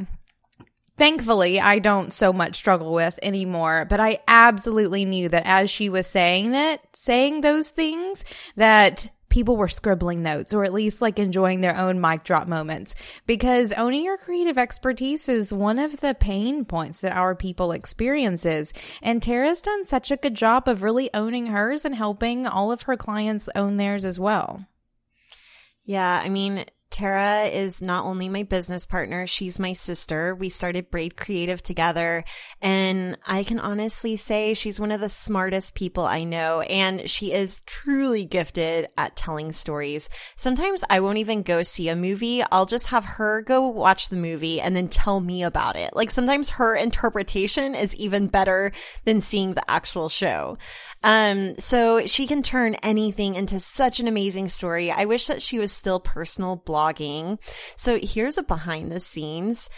[0.98, 5.88] thankfully I don't so much struggle with anymore, but I absolutely knew that as she
[5.88, 8.24] was saying that, saying those things,
[8.56, 12.94] that people were scribbling notes or at least like enjoying their own mic drop moments
[13.26, 18.72] because owning your creative expertise is one of the pain points that our people experiences
[19.02, 22.82] and Tara's done such a good job of really owning hers and helping all of
[22.82, 24.66] her clients own theirs as well.
[25.84, 30.34] Yeah, I mean, Tara is not only my business partner, she's my sister.
[30.34, 32.24] We started Braid Creative together,
[32.62, 37.32] and I can honestly say she's one of the smartest people I know, and she
[37.32, 40.08] is truly gifted at telling stories.
[40.36, 44.16] Sometimes I won't even go see a movie, I'll just have her go watch the
[44.16, 45.94] movie and then tell me about it.
[45.94, 48.72] Like sometimes her interpretation is even better
[49.04, 50.56] than seeing the actual show.
[51.02, 54.90] Um, so she can turn anything into such an amazing story.
[54.90, 57.38] I wish that she was still personal blogging.
[57.76, 59.68] So here's a behind the scenes.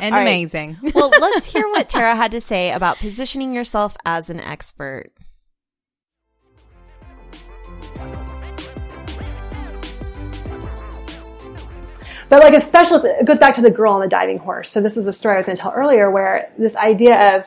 [0.00, 0.26] and All right.
[0.26, 0.78] amazing.
[0.94, 5.10] well, let's hear what Tara had to say about positioning yourself as an expert.
[12.28, 14.68] But like a specialist, it goes back to the girl on the diving horse.
[14.68, 17.46] So this is a story I was going to tell earlier where this idea of,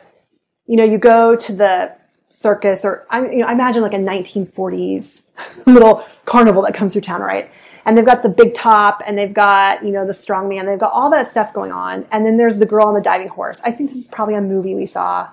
[0.65, 1.91] you know, you go to the
[2.29, 5.21] circus or I, you know, I imagine like a 1940s
[5.65, 7.51] little carnival that comes through town, right?
[7.87, 10.65] And they've got the big top and they've got, you know, the strong man.
[10.65, 12.05] They've got all that stuff going on.
[12.11, 13.61] And then there's the girl on the diving horse.
[13.63, 15.29] I think this is probably a movie we saw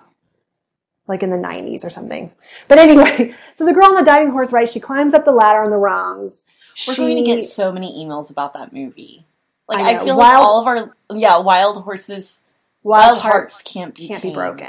[1.07, 2.31] like in the 90s or something.
[2.69, 4.71] But anyway, so the girl on the diving horse, right?
[4.71, 6.45] She climbs up the ladder on the rungs.
[6.87, 9.27] We're she, going to get so many emails about that movie.
[9.69, 12.41] Like I I, feel Wild- like all of our yeah wild horses,
[12.83, 14.69] wild wild hearts hearts can't be can't be broken.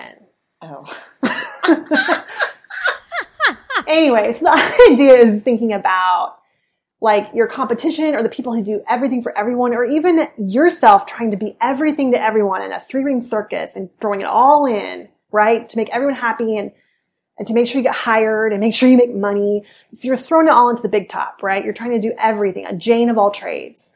[0.62, 0.86] Oh,
[3.88, 6.38] anyway, so the idea is thinking about
[7.06, 11.30] like your competition or the people who do everything for everyone or even yourself trying
[11.30, 15.08] to be everything to everyone in a three ring circus and throwing it all in,
[15.32, 15.70] right?
[15.70, 16.72] To make everyone happy and,
[17.38, 19.64] and to make sure you get hired and make sure you make money.
[19.94, 21.64] So you're throwing it all into the big top, right?
[21.64, 23.92] You're trying to do everything, a Jane of all trades.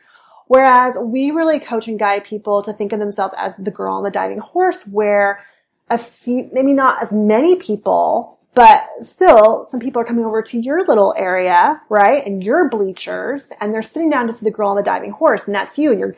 [0.46, 4.04] Whereas we really coach and guide people to think of themselves as the girl on
[4.04, 5.44] the diving horse where
[5.90, 10.60] a few, maybe not as many people, but still some people are coming over to
[10.60, 12.28] your little area, right?
[12.28, 15.46] And your bleachers and they're sitting down to see the girl on the diving horse
[15.46, 16.18] and that's you and you're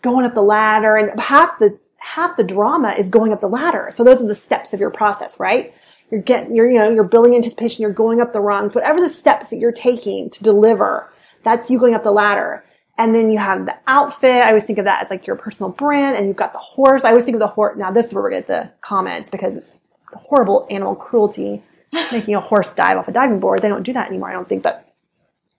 [0.00, 3.90] going up the ladder and half the, half the drama is going up the ladder.
[3.92, 5.74] So those are the steps of your process, right?
[6.12, 9.08] You're getting, you're, you know, you're building anticipation, you're going up the rungs, whatever the
[9.08, 12.64] steps that you're taking to deliver, that's you going up the ladder.
[12.98, 14.44] And then you have the outfit.
[14.44, 17.02] I always think of that as like your personal brand and you've got the horse.
[17.02, 17.76] I always think of the horse.
[17.76, 19.72] Now this is where we get the comments because it's
[20.12, 23.60] horrible animal cruelty making a horse dive off a diving board.
[23.60, 24.88] They don't do that anymore, I don't think, but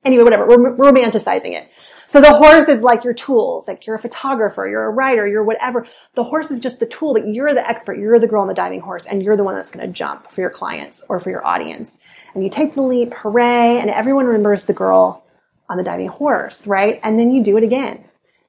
[0.04, 0.48] anyway, whatever.
[0.48, 1.70] We're romanticizing it.
[2.08, 5.46] So the horse is like your tools, like you're a photographer, you're a writer, you're
[5.46, 5.88] whatever.
[6.16, 7.98] The horse is just the tool, but you're the expert.
[7.98, 10.30] You're the girl on the diving horse and you're the one that's going to jump
[10.30, 11.90] for your clients or for your audience.
[12.34, 15.24] And you take the leap, hooray, and everyone remembers the girl
[15.70, 17.00] on the diving horse, right?
[17.02, 18.04] And then you do it again.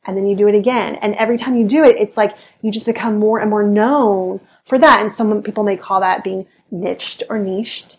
[0.05, 0.97] And then you do it again.
[0.97, 4.41] And every time you do it, it's like you just become more and more known
[4.65, 5.01] for that.
[5.01, 7.99] And some people may call that being niched or niched.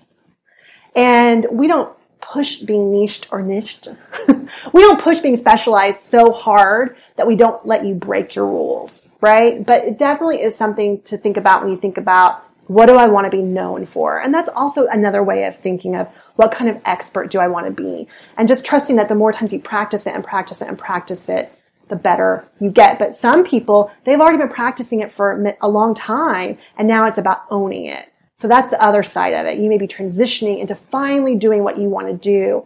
[0.95, 3.88] And we don't push being niched or niched.
[4.73, 9.09] we don't push being specialized so hard that we don't let you break your rules,
[9.21, 9.65] right?
[9.65, 13.07] But it definitely is something to think about when you think about what do I
[13.07, 14.19] want to be known for?
[14.19, 16.07] And that's also another way of thinking of
[16.38, 18.07] what kind of expert do I want to be?
[18.38, 21.27] And just trusting that the more times you practice it and practice it and practice
[21.27, 21.51] it,
[21.89, 22.99] the better you get.
[22.99, 27.17] But some people, they've already been practicing it for a long time and now it's
[27.17, 28.12] about owning it.
[28.35, 29.59] So that's the other side of it.
[29.59, 32.65] You may be transitioning into finally doing what you want to do,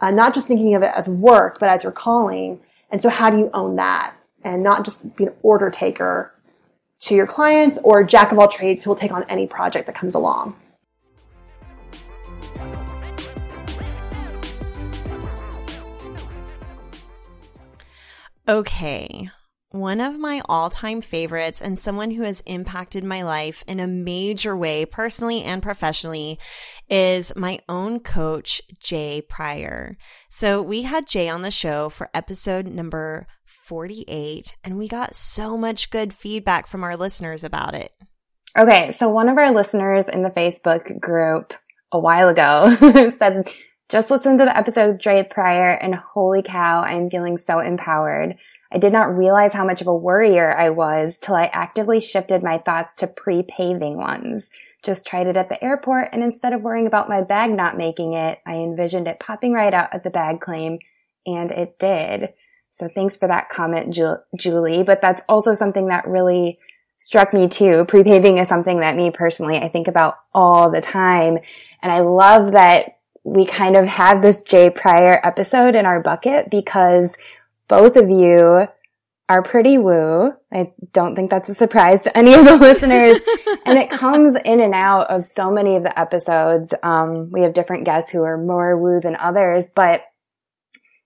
[0.00, 2.60] uh, not just thinking of it as work, but as your calling.
[2.90, 4.14] And so how do you own that?
[4.42, 6.34] And not just be an order taker
[7.00, 9.94] to your clients or jack of all trades who will take on any project that
[9.94, 10.56] comes along.
[18.46, 19.30] Okay.
[19.74, 23.88] One of my all time favorites and someone who has impacted my life in a
[23.88, 26.38] major way, personally and professionally,
[26.88, 29.96] is my own coach, Jay Pryor.
[30.28, 35.58] So we had Jay on the show for episode number 48, and we got so
[35.58, 37.90] much good feedback from our listeners about it.
[38.56, 41.52] Okay, so one of our listeners in the Facebook group
[41.90, 42.76] a while ago
[43.18, 43.50] said,
[43.88, 47.58] just listen to the episode of Dre Pryor and holy cow, I am feeling so
[47.58, 48.36] empowered.
[48.74, 52.42] I did not realize how much of a worrier I was till I actively shifted
[52.42, 54.50] my thoughts to pre-paving ones.
[54.82, 58.14] Just tried it at the airport and instead of worrying about my bag not making
[58.14, 60.80] it, I envisioned it popping right out at the bag claim
[61.24, 62.34] and it did.
[62.72, 64.82] So thanks for that comment, Ju- Julie.
[64.82, 66.58] But that's also something that really
[66.98, 67.84] struck me too.
[67.86, 71.38] Pre-paving is something that me personally, I think about all the time.
[71.80, 76.50] And I love that we kind of have this Jay Pryor episode in our bucket
[76.50, 77.16] because
[77.68, 78.66] both of you
[79.28, 80.32] are pretty woo.
[80.52, 83.18] I don't think that's a surprise to any of the listeners.
[83.64, 86.74] and it comes in and out of so many of the episodes.
[86.82, 90.02] Um, we have different guests who are more woo than others, but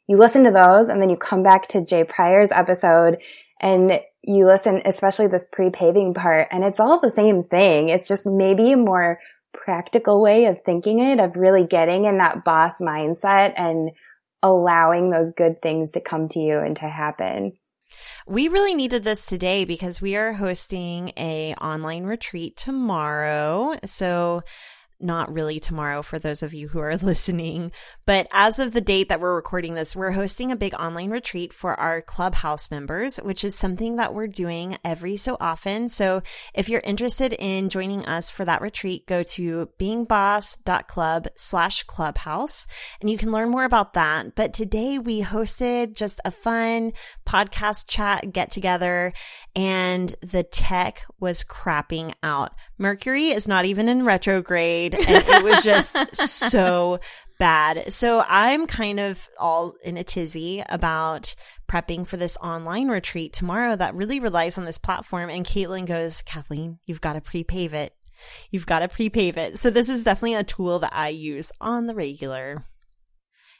[0.08, 3.22] you listen to those and then you come back to Jay Pryor's episode
[3.60, 7.88] and you listen, especially this pre-paving part, and it's all the same thing.
[7.88, 9.18] It's just maybe a more
[9.52, 13.90] practical way of thinking it, of really getting in that boss mindset and
[14.42, 17.52] allowing those good things to come to you and to happen.
[18.26, 23.78] We really needed this today because we are hosting a online retreat tomorrow.
[23.84, 24.42] So
[25.00, 27.72] not really tomorrow for those of you who are listening,
[28.06, 31.52] but as of the date that we're recording this, we're hosting a big online retreat
[31.52, 35.88] for our clubhouse members, which is something that we're doing every so often.
[35.88, 36.22] So
[36.54, 42.66] if you're interested in joining us for that retreat, go to beingboss.club slash clubhouse
[43.00, 44.34] and you can learn more about that.
[44.34, 46.92] But today we hosted just a fun
[47.26, 49.12] podcast chat get together
[49.54, 52.54] and the tech was crapping out.
[52.78, 57.00] Mercury is not even in retrograde and it was just so
[57.38, 57.92] bad.
[57.92, 61.34] So I'm kind of all in a tizzy about
[61.68, 65.30] prepping for this online retreat tomorrow that really relies on this platform.
[65.30, 67.92] And Caitlin goes, Kathleen, you've got to pre-pave it.
[68.50, 69.58] You've got to pre-pave it.
[69.58, 72.64] So this is definitely a tool that I use on the regular.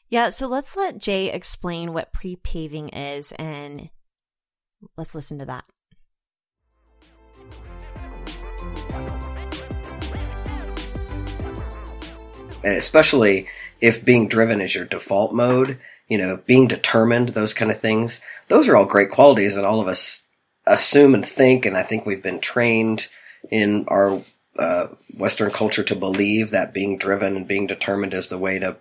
[0.08, 3.90] Yeah, so let's let Jay explain what pre-paving is and
[4.96, 5.64] let's listen to that.
[12.64, 13.48] And especially
[13.80, 15.78] if being driven is your default mode,
[16.08, 19.80] you know, being determined, those kind of things, those are all great qualities that all
[19.80, 20.24] of us
[20.66, 21.66] assume and think.
[21.66, 23.08] And I think we've been trained
[23.50, 24.20] in our
[24.58, 28.76] uh, Western culture to believe that being driven and being determined is the way to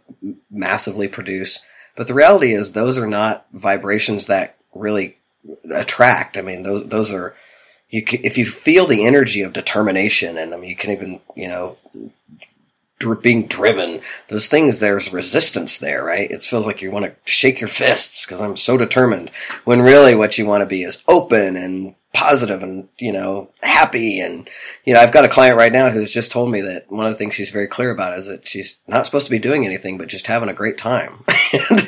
[0.50, 1.64] massively produce.
[1.96, 5.18] But the reality is, those are not vibrations that really
[5.74, 6.38] attract.
[6.38, 7.36] I mean, those those are
[7.90, 8.04] you.
[8.04, 11.48] Can, if you feel the energy of determination, and I mean, you can even you
[11.48, 11.78] know
[13.22, 16.30] being driven, those things, there's resistance there, right?
[16.30, 19.30] It feels like you want to shake your fists because I'm so determined.
[19.66, 24.20] When really what you want to be is open and positive and, you know, happy.
[24.20, 24.50] And,
[24.84, 27.12] you know, I've got a client right now who's just told me that one of
[27.12, 30.00] the things she's very clear about is that she's not supposed to be doing anything
[30.00, 31.24] but just having a great time.
[31.70, 31.88] and,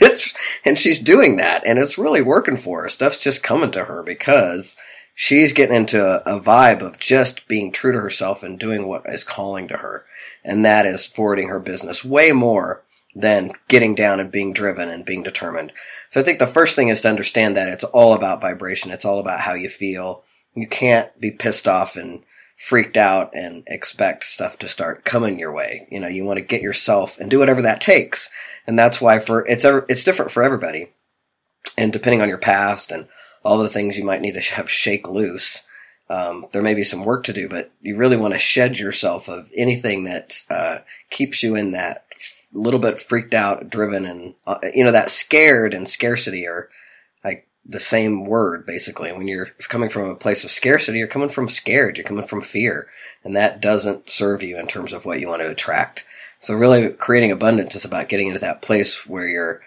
[0.65, 2.89] and she's doing that and it's really working for her.
[2.89, 4.75] Stuff's just coming to her because
[5.15, 9.03] she's getting into a, a vibe of just being true to herself and doing what
[9.07, 10.05] is calling to her
[10.43, 12.83] and that is forwarding her business way more
[13.15, 15.71] than getting down and being driven and being determined.
[16.09, 18.91] So I think the first thing is to understand that it's all about vibration.
[18.91, 20.23] It's all about how you feel.
[20.53, 22.23] You can't be pissed off and
[22.55, 25.87] freaked out and expect stuff to start coming your way.
[25.89, 28.29] You know, you want to get yourself and do whatever that takes.
[28.67, 30.91] And that's why for it's it's different for everybody.
[31.77, 33.07] And depending on your past and
[33.43, 35.63] all the things you might need to have shake loose,
[36.09, 39.29] um, there may be some work to do, but you really want to shed yourself
[39.29, 40.79] of anything that uh,
[41.11, 42.05] keeps you in that
[42.51, 46.69] little bit freaked out, driven, and uh, you know that scared and scarcity are
[47.23, 49.11] like the same word basically.
[49.11, 52.41] When you're coming from a place of scarcity, you're coming from scared, you're coming from
[52.41, 52.87] fear,
[53.23, 56.05] and that doesn't serve you in terms of what you want to attract.
[56.39, 59.61] So really, creating abundance is about getting into that place where you're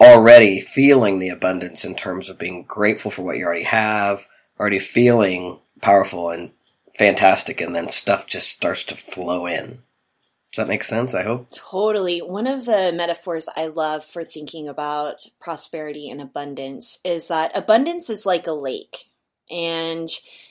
[0.00, 4.26] already feeling the abundance in terms of being grateful for what you already have
[4.58, 6.50] already feeling powerful and
[6.96, 9.78] fantastic, and then stuff just starts to flow in.
[10.52, 11.12] Does that make sense?
[11.12, 11.50] I hope.
[11.50, 12.20] Totally.
[12.20, 18.08] One of the metaphors I love for thinking about prosperity and abundance is that abundance
[18.08, 19.10] is like a lake.
[19.50, 20.08] And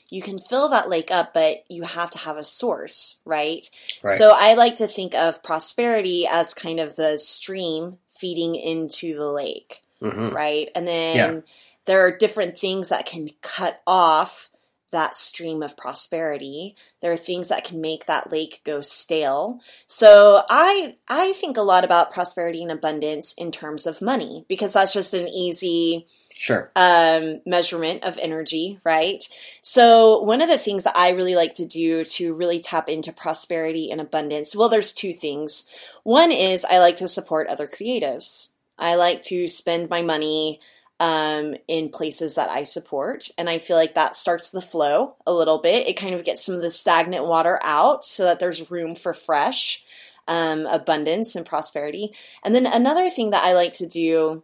[0.10, 3.68] you can fill that lake up, but you have to have a source, right?
[4.04, 4.18] right?
[4.18, 9.32] So I like to think of prosperity as kind of the stream feeding into the
[9.32, 10.30] lake, mm-hmm.
[10.30, 10.70] right?
[10.76, 11.42] And then yeah
[11.86, 14.50] there are different things that can cut off
[14.92, 16.76] that stream of prosperity.
[17.02, 19.60] There are things that can make that lake go stale.
[19.88, 24.74] So I I think a lot about prosperity and abundance in terms of money because
[24.74, 26.06] that's just an easy
[26.38, 29.28] sure um, measurement of energy, right?
[29.62, 33.12] So one of the things that I really like to do to really tap into
[33.12, 35.70] prosperity and abundance, well, there's two things.
[36.04, 38.54] One is I like to support other creatives.
[38.78, 40.60] I like to spend my money
[41.00, 43.30] um, in places that I support.
[43.38, 45.88] And I feel like that starts the flow a little bit.
[45.88, 49.14] It kind of gets some of the stagnant water out so that there's room for
[49.14, 49.84] fresh
[50.28, 52.12] um, abundance and prosperity.
[52.44, 54.44] And then another thing that I like to do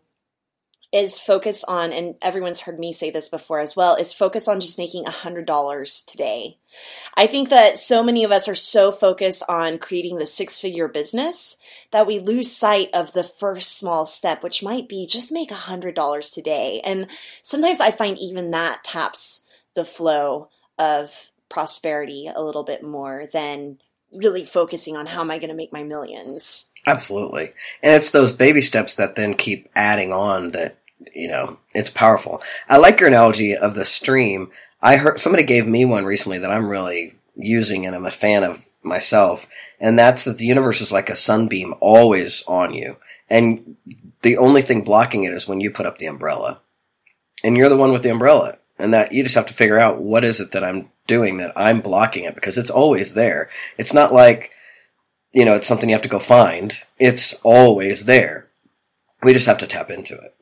[0.92, 4.60] is focus on, and everyone's heard me say this before as well, is focus on
[4.60, 6.58] just making a $100 today.
[7.16, 10.88] I think that so many of us are so focused on creating the six figure
[10.88, 11.58] business
[11.92, 15.56] that we lose sight of the first small step, which might be just make a
[15.56, 16.82] $100 today.
[16.84, 17.08] And
[17.42, 23.78] sometimes I find even that taps the flow of prosperity a little bit more than
[24.12, 26.70] really focusing on how am I going to make my millions.
[26.86, 27.54] Absolutely.
[27.82, 30.78] And it's those baby steps that then keep adding on that
[31.14, 32.42] you know, it's powerful.
[32.70, 34.52] I like your analogy of the stream.
[34.82, 38.44] I heard somebody gave me one recently that I'm really using and I'm a fan
[38.44, 39.48] of myself,
[39.80, 42.98] and that's that the universe is like a sunbeam always on you.
[43.30, 43.78] And
[44.22, 46.62] the only thing blocking it is when you put up the umbrella.
[47.44, 48.58] And you're the one with the umbrella.
[48.78, 51.54] And that you just have to figure out what is it that I'm doing that
[51.56, 53.50] I'm blocking it because it's always there.
[53.78, 54.52] It's not like,
[55.32, 56.78] you know, it's something you have to go find.
[56.98, 58.48] It's always there.
[59.24, 60.36] We just have to tap into it.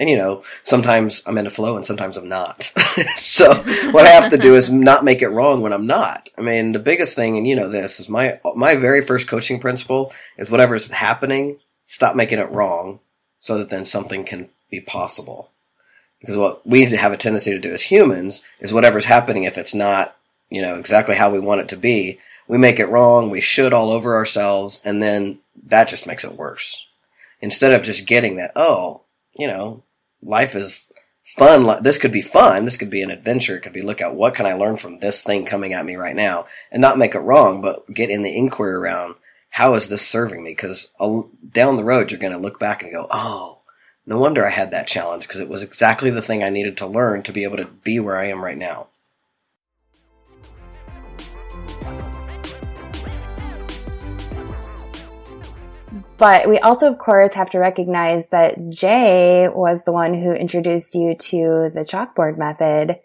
[0.00, 2.72] And you know, sometimes I'm in a flow and sometimes I'm not.
[3.16, 3.54] so
[3.92, 6.30] what I have to do is not make it wrong when I'm not.
[6.38, 9.60] I mean, the biggest thing, and you know this, is my my very first coaching
[9.60, 13.00] principle is whatever's happening, stop making it wrong
[13.40, 15.52] so that then something can be possible.
[16.20, 19.74] Because what we have a tendency to do as humans is whatever's happening, if it's
[19.74, 20.16] not,
[20.48, 23.74] you know, exactly how we want it to be, we make it wrong, we should
[23.74, 26.86] all over ourselves, and then that just makes it worse.
[27.42, 29.02] Instead of just getting that, oh,
[29.34, 29.82] you know,
[30.22, 30.90] life is
[31.24, 31.82] fun.
[31.82, 32.64] This could be fun.
[32.64, 33.56] This could be an adventure.
[33.56, 35.96] It could be look at what can I learn from this thing coming at me
[35.96, 39.14] right now, and not make it wrong, but get in the inquiry around
[39.50, 40.50] how is this serving me?
[40.50, 40.90] Because
[41.52, 43.58] down the road, you're going to look back and go, oh,
[44.06, 46.86] no wonder I had that challenge because it was exactly the thing I needed to
[46.86, 48.88] learn to be able to be where I am right now.
[56.20, 60.94] But we also, of course, have to recognize that Jay was the one who introduced
[60.94, 63.00] you to the chalkboard method,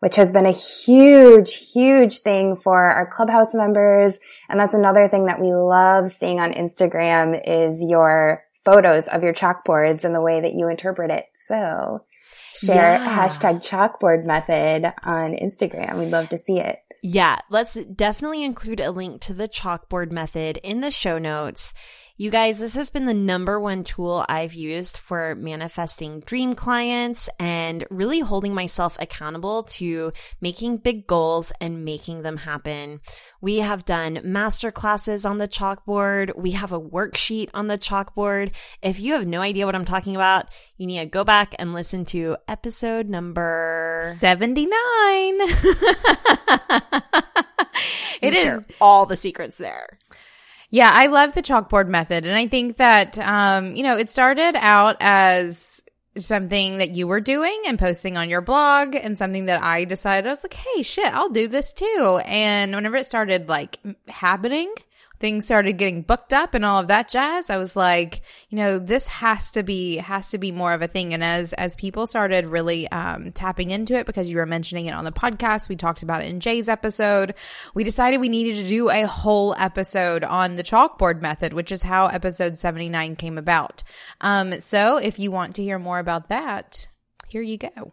[0.00, 4.18] which has been a huge, huge thing for our clubhouse members.
[4.50, 9.32] And that's another thing that we love seeing on Instagram is your photos of your
[9.32, 11.24] chalkboards and the way that you interpret it.
[11.46, 12.04] So
[12.52, 13.26] share Yeah.
[13.26, 15.98] hashtag chalkboard method on Instagram.
[15.98, 16.80] We'd love to see it.
[17.02, 21.72] Yeah, let's definitely include a link to the chalkboard method in the show notes.
[22.20, 27.30] You guys, this has been the number one tool I've used for manifesting dream clients
[27.38, 30.10] and really holding myself accountable to
[30.40, 33.02] making big goals and making them happen.
[33.40, 36.36] We have done master classes on the chalkboard.
[36.36, 38.50] We have a worksheet on the chalkboard.
[38.82, 40.46] If you have no idea what I'm talking about,
[40.76, 44.68] you need to go back and listen to episode number 79.
[48.20, 48.42] We It is.
[48.42, 49.96] share all the secrets there.
[50.70, 52.26] Yeah, I love the chalkboard method.
[52.26, 55.82] And I think that, um, you know, it started out as
[56.16, 60.26] something that you were doing and posting on your blog and something that I decided
[60.26, 62.20] I was like, hey, shit, I'll do this too.
[62.24, 64.74] And whenever it started like happening,
[65.18, 68.78] things started getting booked up and all of that jazz i was like you know
[68.78, 71.14] this has to be has to be more of a thing.
[71.14, 74.94] And as as people started really um, tapping into it because you were mentioning it
[74.94, 77.34] on the podcast we talked about it in jay's episode
[77.74, 81.82] we decided we needed to do a whole episode on the chalkboard method which is
[81.82, 83.82] how episode 79 came about.
[84.20, 86.88] Um, so if you want to hear more about that
[87.28, 87.92] here you go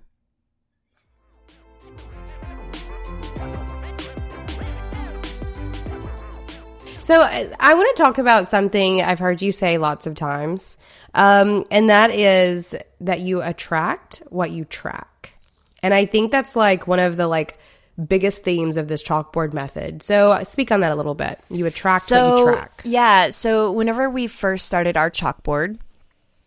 [7.06, 10.76] So I, I want to talk about something I've heard you say lots of times,
[11.14, 15.38] um, and that is that you attract what you track,
[15.84, 17.60] and I think that's like one of the like
[18.08, 20.02] biggest themes of this chalkboard method.
[20.02, 21.40] So uh, speak on that a little bit.
[21.52, 22.82] You attract what you track.
[22.84, 23.30] Yeah.
[23.30, 25.78] So whenever we first started our chalkboard,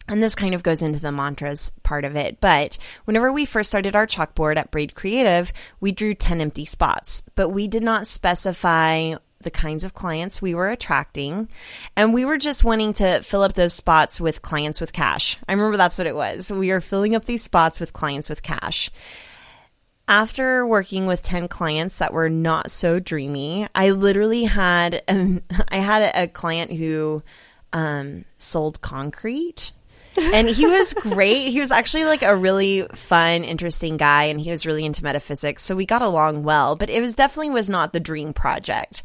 [0.09, 3.70] and this kind of goes into the mantras part of it, but whenever we first
[3.70, 8.09] started our chalkboard at Braid Creative, we drew 10 empty spots, but we did not
[8.09, 9.14] specify
[9.49, 11.49] the kinds of clients we were attracting.
[11.96, 15.38] And we were just wanting to fill up those spots with clients with cash.
[15.49, 16.53] I remember that's what it was.
[16.53, 18.90] We are filling up these spots with clients with cash
[20.09, 25.76] after working with 10 clients that were not so dreamy, I literally had um, I
[25.76, 27.22] had a, a client who
[27.72, 29.72] um, sold concrete.
[30.19, 31.51] And he was great.
[31.51, 35.62] He was actually like a really fun, interesting guy, and he was really into metaphysics.
[35.62, 39.03] So we got along well, but it was definitely was not the dream project.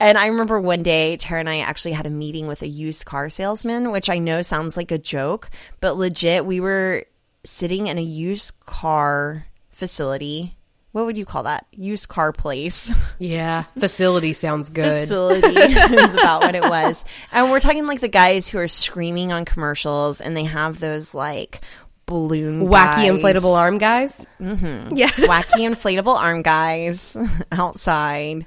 [0.00, 3.06] And I remember one day, Tara and I actually had a meeting with a used
[3.06, 5.50] car salesman, which I know sounds like a joke,
[5.80, 7.04] but legit, we were
[7.44, 10.56] sitting in a used car facility.
[10.96, 11.66] What would you call that?
[11.72, 12.90] Used car place.
[13.18, 14.92] Yeah, facility sounds good.
[14.92, 17.04] Facility is about what it was.
[17.32, 21.14] And we're talking like the guys who are screaming on commercials and they have those
[21.14, 21.60] like
[22.04, 23.10] balloon Wacky guys.
[23.10, 24.24] inflatable arm guys.
[24.40, 24.96] Mm-hmm.
[24.96, 25.08] Yeah.
[25.10, 27.16] Wacky inflatable arm guys
[27.52, 28.46] outside.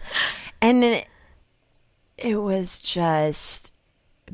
[0.61, 1.07] And it,
[2.17, 3.73] it was just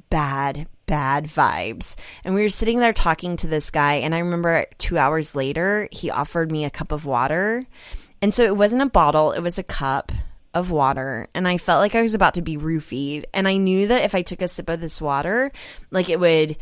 [0.10, 1.96] bad, bad vibes.
[2.24, 3.96] And we were sitting there talking to this guy.
[3.96, 7.66] And I remember two hours later, he offered me a cup of water.
[8.26, 10.12] And so it wasn't a bottle, it was a cup
[10.56, 11.28] of water.
[11.36, 13.26] And I felt like I was about to be roofied.
[13.36, 15.52] And I knew that if I took a sip of this water,
[15.92, 16.58] like it would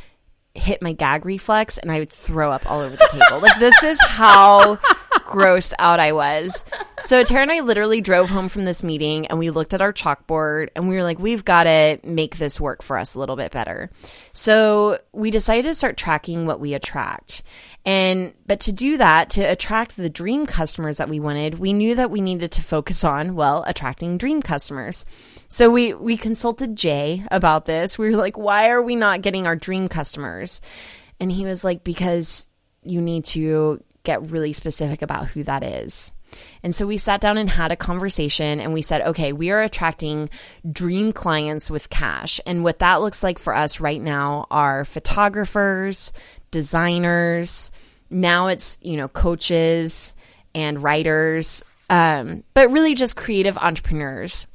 [0.56, 3.40] hit my gag reflex and I would throw up all over the table.
[3.42, 4.76] like this is how
[5.14, 6.66] grossed out I was.
[7.00, 9.94] So Tara and I literally drove home from this meeting and we looked at our
[9.94, 13.38] chalkboard and we were like, we've got to make this work for us a little
[13.38, 13.90] bit better.
[14.34, 17.42] So we decided to start tracking what we attract.
[17.86, 21.96] And, but to do that, to attract the dream customers that we wanted, we knew
[21.96, 25.06] that we needed to focus on, well, attracting dream customers.
[25.50, 27.98] So we, we consulted Jay about this.
[27.98, 30.62] We were like, why are we not getting our dream customers?
[31.20, 32.48] And he was like, because
[32.84, 36.14] you need to get really specific about who that is.
[36.64, 39.62] And so we sat down and had a conversation and we said, okay, we are
[39.62, 40.30] attracting
[40.70, 42.42] dream clients with cash.
[42.46, 46.12] And what that looks like for us right now are photographers,
[46.54, 47.72] designers.
[48.10, 50.14] Now it's, you know, coaches
[50.56, 54.48] and writers, um, but really just creative entrepreneurs.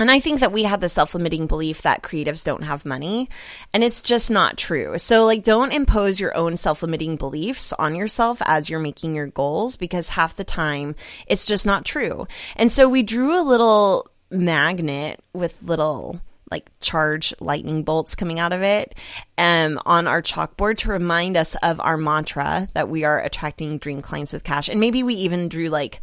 [0.00, 3.28] And I think that we had the self limiting belief that creatives don't have money,
[3.74, 4.96] and it's just not true.
[4.98, 9.26] So, like, don't impose your own self limiting beliefs on yourself as you're making your
[9.26, 10.94] goals because half the time
[11.26, 12.28] it's just not true.
[12.54, 16.20] And so, we drew a little magnet with little
[16.50, 18.94] like charge lightning bolts coming out of it
[19.36, 24.02] um, on our chalkboard to remind us of our mantra that we are attracting dream
[24.02, 24.68] clients with cash.
[24.68, 26.00] And maybe we even drew like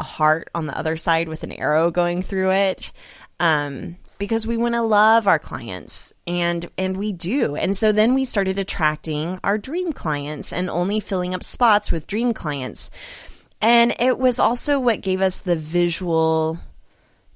[0.00, 2.92] a heart on the other side with an arrow going through it.
[3.40, 7.56] Um, because we want to love our clients and and we do.
[7.56, 12.06] And so then we started attracting our dream clients and only filling up spots with
[12.06, 12.90] dream clients.
[13.60, 16.58] And it was also what gave us the visual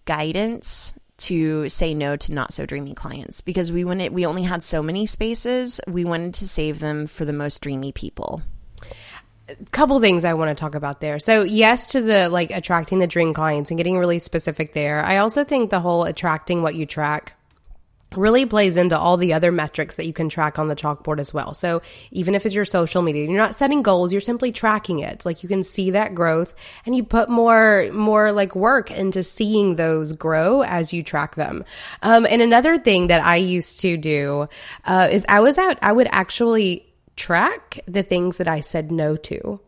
[0.05, 4.62] guidance to say no to not so dreamy clients because we wanted we only had
[4.62, 5.81] so many spaces.
[5.87, 8.43] We wanted to save them for the most dreamy people
[9.73, 11.18] couple things I want to talk about there.
[11.18, 15.05] So, yes to the like attracting the dream clients and getting really specific there.
[15.05, 17.35] I also think the whole attracting what you track
[18.17, 21.33] really plays into all the other metrics that you can track on the chalkboard as
[21.33, 21.55] well.
[21.55, 21.81] So
[22.11, 25.25] even if it's your social media, you're not setting goals, you're simply tracking it.
[25.25, 26.55] Like you can see that growth
[26.85, 31.65] and you put more, more like work into seeing those grow as you track them.
[32.03, 34.49] Um, and another thing that I used to do,
[34.85, 36.87] uh, is I was out, I would actually
[37.17, 39.61] track the things that I said no to.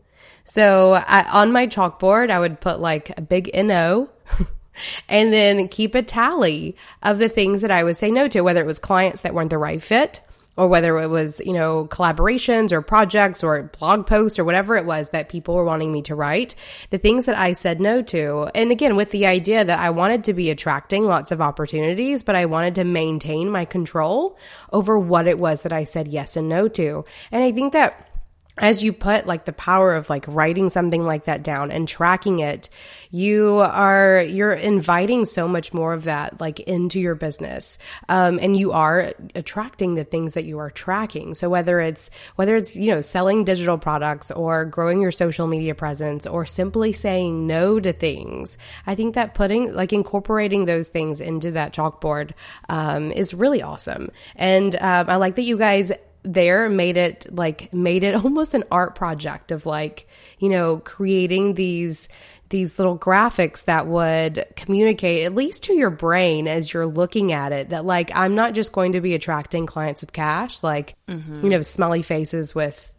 [0.43, 4.09] So I, on my chalkboard, I would put like a big NO
[5.07, 8.61] and then keep a tally of the things that I would say no to, whether
[8.61, 10.19] it was clients that weren't the right fit
[10.55, 14.85] or whether it was, you know, collaborations or projects or blog posts or whatever it
[14.85, 16.53] was that people were wanting me to write,
[16.91, 18.49] the things that I said no to.
[18.53, 22.35] And again, with the idea that I wanted to be attracting lots of opportunities, but
[22.35, 24.37] I wanted to maintain my control
[24.71, 27.03] over what it was that I said yes and no to.
[27.31, 28.09] And I think that
[28.57, 32.37] as you put like the power of like writing something like that down and tracking
[32.37, 32.69] it,
[33.13, 37.77] you are, you're inviting so much more of that like into your business.
[38.09, 41.35] Um, and you are attracting the things that you are tracking.
[41.35, 45.75] So whether it's, whether it's, you know, selling digital products or growing your social media
[45.75, 48.57] presence or simply saying no to things,
[48.87, 52.31] I think that putting, like incorporating those things into that chalkboard,
[52.67, 54.09] um, is really awesome.
[54.35, 55.91] And, um, I like that you guys
[56.23, 60.07] there made it like made it almost an art project of like
[60.39, 62.07] you know creating these
[62.53, 67.51] these little graphics that would communicate at least to your brain as you're looking at
[67.51, 71.43] it that like I'm not just going to be attracting clients with cash like mm-hmm.
[71.43, 72.93] you know smelly faces with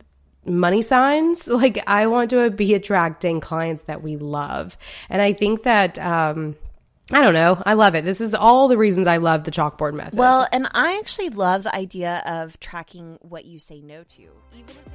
[0.44, 4.76] money signs like I want to be attracting clients that we love
[5.09, 6.57] and I think that um
[7.12, 7.62] I don't know.
[7.66, 8.07] I love it.
[8.07, 10.18] This is all the reasons I love the chalkboard method.
[10.18, 14.74] Well, and I actually love the idea of tracking what you say no to, even
[14.86, 14.93] if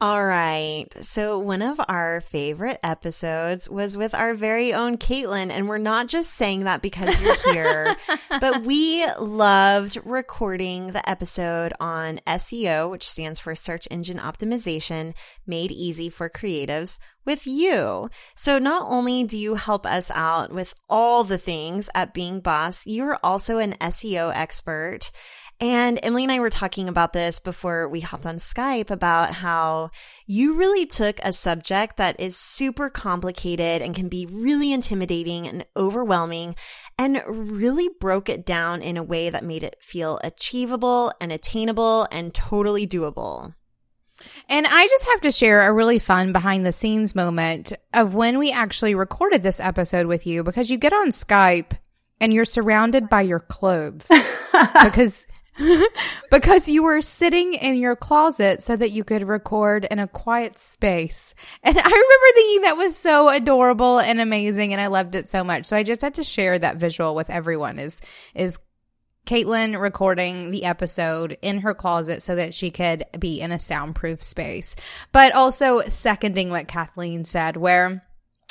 [0.00, 0.86] All right.
[1.00, 5.50] So, one of our favorite episodes was with our very own Caitlin.
[5.50, 7.96] And we're not just saying that because you're here,
[8.40, 15.14] but we loved recording the episode on SEO, which stands for Search Engine Optimization,
[15.48, 18.08] made easy for creatives with you.
[18.36, 22.86] So, not only do you help us out with all the things at Being Boss,
[22.86, 25.10] you're also an SEO expert.
[25.60, 29.90] And Emily and I were talking about this before we hopped on Skype about how
[30.24, 35.64] you really took a subject that is super complicated and can be really intimidating and
[35.76, 36.54] overwhelming
[36.96, 42.06] and really broke it down in a way that made it feel achievable and attainable
[42.12, 43.54] and totally doable.
[44.48, 48.38] And I just have to share a really fun behind the scenes moment of when
[48.38, 51.72] we actually recorded this episode with you because you get on Skype
[52.20, 54.10] and you're surrounded by your clothes
[54.84, 55.26] because
[56.30, 60.58] because you were sitting in your closet so that you could record in a quiet
[60.58, 61.34] space.
[61.62, 65.44] And I remember thinking that was so adorable and amazing and I loved it so
[65.44, 65.66] much.
[65.66, 68.00] So I just had to share that visual with everyone is
[68.34, 68.58] is
[69.26, 74.22] Caitlin recording the episode in her closet so that she could be in a soundproof
[74.22, 74.74] space.
[75.12, 78.07] But also seconding what Kathleen said where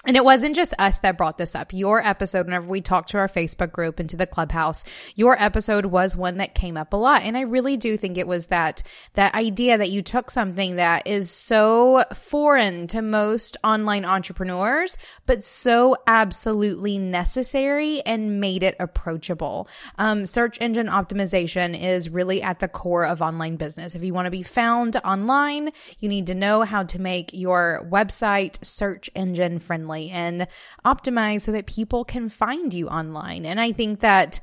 [0.08, 1.74] and it wasn't just us that brought this up.
[1.74, 4.86] Your episode, whenever we talked to our Facebook group and to the clubhouse,
[5.16, 7.24] your episode was one that came up a lot.
[7.24, 8.84] And I really do think it was that,
[9.16, 15.44] that idea that you took something that is so foreign to most online entrepreneurs, but
[15.44, 19.68] so absolutely necessary and made it approachable.
[19.98, 23.94] Um, search engine optimization is really at the core of online business.
[23.94, 27.86] If you want to be found online, you need to know how to make your
[27.92, 30.48] website search engine friendly and
[30.86, 33.46] optimize so that people can find you online.
[33.46, 34.40] And I think that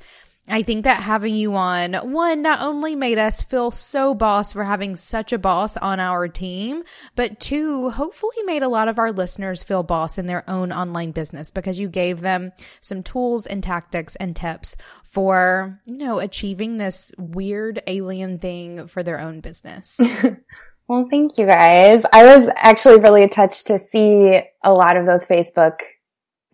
[0.46, 4.62] I think that having you on, one, not only made us feel so boss for
[4.62, 6.82] having such a boss on our team,
[7.16, 11.12] but two, hopefully made a lot of our listeners feel boss in their own online
[11.12, 12.52] business because you gave them
[12.82, 19.02] some tools and tactics and tips for, you know, achieving this weird alien thing for
[19.02, 19.98] their own business.
[20.88, 22.04] well, thank you guys.
[22.12, 25.80] I was actually really touched to see a lot of those Facebook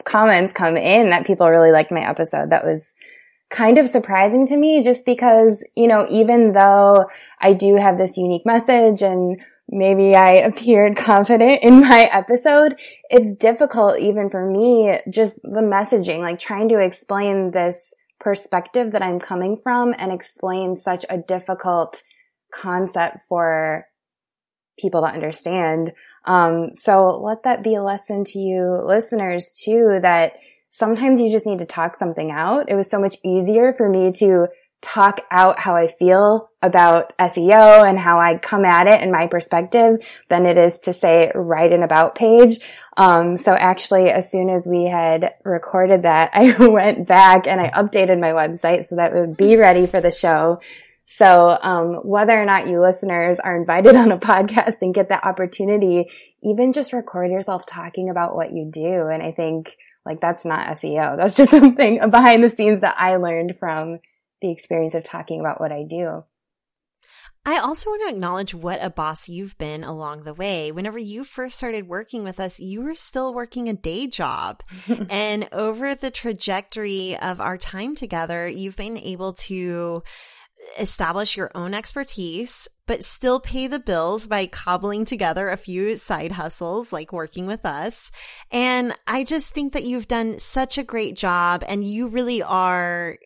[0.05, 2.51] comments come in that people really liked my episode.
[2.51, 2.93] That was
[3.51, 7.07] kind of surprising to me just because, you know, even though
[7.41, 13.35] I do have this unique message and maybe I appeared confident in my episode, it's
[13.35, 17.77] difficult even for me, just the messaging, like trying to explain this
[18.21, 22.03] perspective that I'm coming from and explain such a difficult
[22.53, 23.87] concept for
[24.81, 25.93] people to understand.
[26.25, 30.35] Um, so let that be a lesson to you listeners too, that
[30.71, 32.71] sometimes you just need to talk something out.
[32.71, 34.49] It was so much easier for me to
[34.83, 39.27] talk out how I feel about SEO and how I come at it and my
[39.27, 42.61] perspective than it is to say write an about page.
[42.97, 47.71] Um, so actually, as soon as we had recorded that, I went back and I
[47.71, 50.61] updated my website so that it would be ready for the show.
[51.13, 55.25] So, um, whether or not you listeners are invited on a podcast and get that
[55.25, 56.09] opportunity,
[56.45, 59.09] even just record yourself talking about what you do.
[59.09, 61.17] And I think like that's not SEO.
[61.19, 63.99] That's just something behind the scenes that I learned from
[64.41, 66.25] the experience of talking about what I do.
[67.45, 70.71] I also want to acknowledge what a boss you've been along the way.
[70.71, 74.63] Whenever you first started working with us, you were still working a day job.
[75.11, 80.03] and over the trajectory of our time together, you've been able to
[80.79, 86.33] establish your own expertise, but still pay the bills by cobbling together a few side
[86.33, 88.11] hustles like working with us.
[88.51, 93.19] And I just think that you've done such a great job and you really are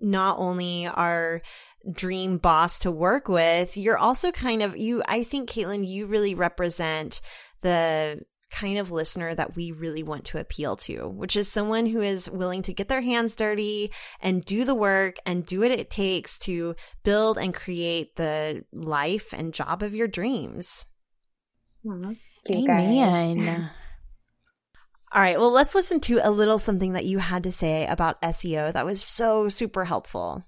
[0.00, 1.42] not only our
[1.90, 6.34] dream boss to work with, you're also kind of you I think Caitlin you really
[6.34, 7.20] represent
[7.62, 8.22] the
[8.52, 12.30] kind of listener that we really want to appeal to, which is someone who is
[12.30, 13.90] willing to get their hands dirty
[14.20, 19.32] and do the work and do what it takes to build and create the life
[19.32, 20.86] and job of your dreams.
[22.50, 23.70] Amen.
[25.14, 28.22] All right, well, let's listen to a little something that you had to say about
[28.22, 30.42] SEO that was so super helpful.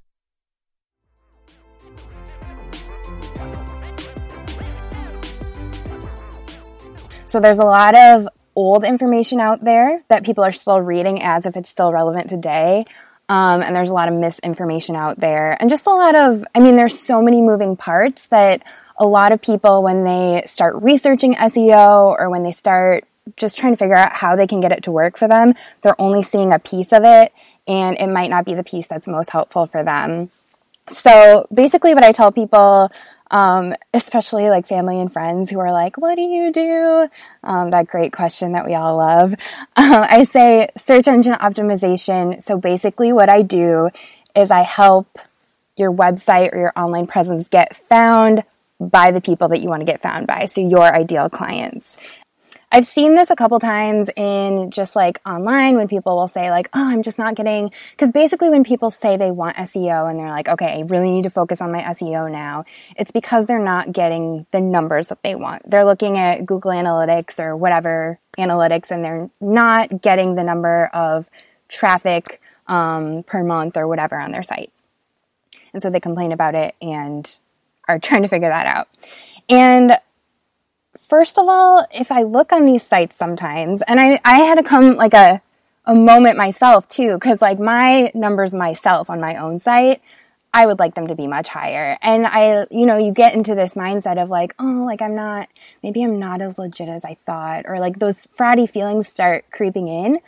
[7.25, 11.47] So there's a lot of old information out there that people are still reading as
[11.47, 12.85] if it's still relevant today.
[13.29, 16.61] Um, and there's a lot of misinformation out there and just a lot of, I
[16.61, 18.62] mean, there's so many moving parts that
[18.99, 23.05] a lot of people, when they start researching SEO or when they start
[23.37, 26.01] just trying to figure out how they can get it to work for them, they're
[26.01, 27.33] only seeing a piece of it
[27.66, 30.31] and it might not be the piece that's most helpful for them.
[30.91, 32.93] So basically what I tell people
[33.31, 37.09] um, especially like family and friends who are like, What do you do?
[37.43, 39.33] Um, that great question that we all love.
[39.33, 39.37] Um,
[39.77, 42.43] I say search engine optimization.
[42.43, 43.91] So basically, what I do
[44.37, 45.18] is I help
[45.77, 48.45] your website or your online presence get found
[48.81, 50.47] by the people that you want to get found by.
[50.47, 51.97] So your ideal clients.
[52.75, 56.68] I've seen this a couple times in just like online when people will say like,
[56.75, 60.29] oh, I'm just not getting, because basically when people say they want SEO and they're
[60.29, 62.64] like, okay, I really need to focus on my SEO now,
[62.97, 65.70] it's because they're not getting the numbers that they want.
[65.70, 71.31] They're looking at Google Analytics or whatever analytics and they're not getting the number of
[71.68, 74.72] traffic um, per month or whatever on their site.
[75.72, 77.39] And so they complain about it and
[77.87, 78.89] are trying to figure that out.
[79.49, 79.97] And
[80.99, 84.62] first of all, if I look on these sites sometimes, and I, I had to
[84.62, 85.40] come like a,
[85.84, 90.01] a moment myself too, because like my numbers myself on my own site,
[90.53, 91.99] I would like them to be much higher.
[92.01, 95.49] And I, you know, you get into this mindset of like, oh, like I'm not,
[95.82, 99.88] maybe I'm not as legit as I thought, or like those fraudy feelings start creeping
[99.88, 100.20] in.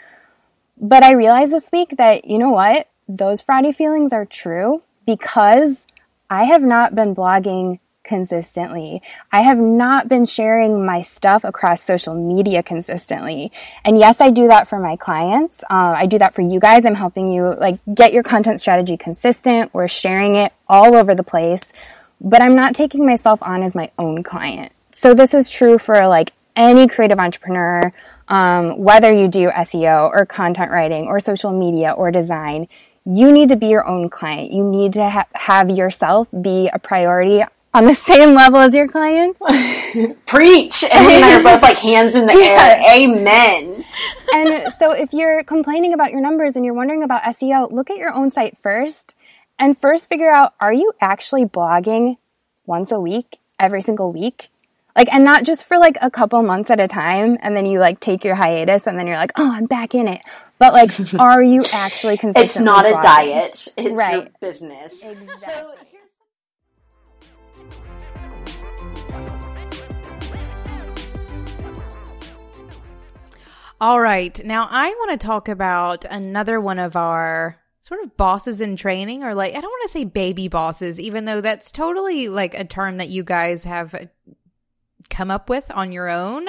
[0.78, 2.88] But I realized this week that, you know what?
[3.08, 5.86] Those fraudy feelings are true because
[6.28, 9.02] I have not been blogging consistently.
[9.30, 13.52] I have not been sharing my stuff across social media consistently.
[13.84, 15.62] And yes, I do that for my clients.
[15.64, 16.86] Uh, I do that for you guys.
[16.86, 19.74] I'm helping you like get your content strategy consistent.
[19.74, 21.62] We're sharing it all over the place,
[22.20, 24.72] but I'm not taking myself on as my own client.
[24.92, 27.92] So this is true for like any creative entrepreneur,
[28.28, 32.66] um, whether you do SEO or content writing or social media or design,
[33.04, 34.52] you need to be your own client.
[34.52, 37.44] You need to ha- have yourself be a priority
[37.76, 39.38] on the same level as your clients.
[40.26, 40.82] Preach.
[40.90, 42.80] And we are both like hands in the yeah.
[42.80, 42.96] air.
[42.96, 43.84] Amen.
[44.32, 47.98] and so if you're complaining about your numbers and you're wondering about SEO, look at
[47.98, 49.14] your own site first
[49.58, 52.16] and first figure out are you actually blogging
[52.64, 54.48] once a week, every single week?
[54.96, 57.78] Like, and not just for like a couple months at a time, and then you
[57.78, 60.22] like take your hiatus, and then you're like, oh, I'm back in it.
[60.58, 62.46] But like, are you actually consistent?
[62.46, 64.14] It's not a diet; it's right.
[64.14, 65.04] your business.
[65.04, 65.36] Exactly.
[65.36, 65.74] So
[73.78, 74.42] All right.
[74.42, 79.22] Now I want to talk about another one of our sort of bosses in training
[79.22, 82.64] or like I don't want to say baby bosses even though that's totally like a
[82.64, 84.06] term that you guys have uh,
[85.08, 86.48] come up with on your own.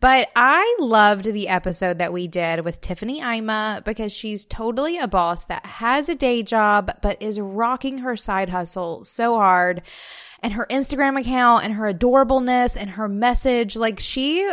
[0.00, 5.06] But I loved the episode that we did with Tiffany Ima because she's totally a
[5.06, 9.82] boss that has a day job but is rocking her side hustle so hard.
[10.42, 14.50] And her Instagram account and her adorableness and her message, like she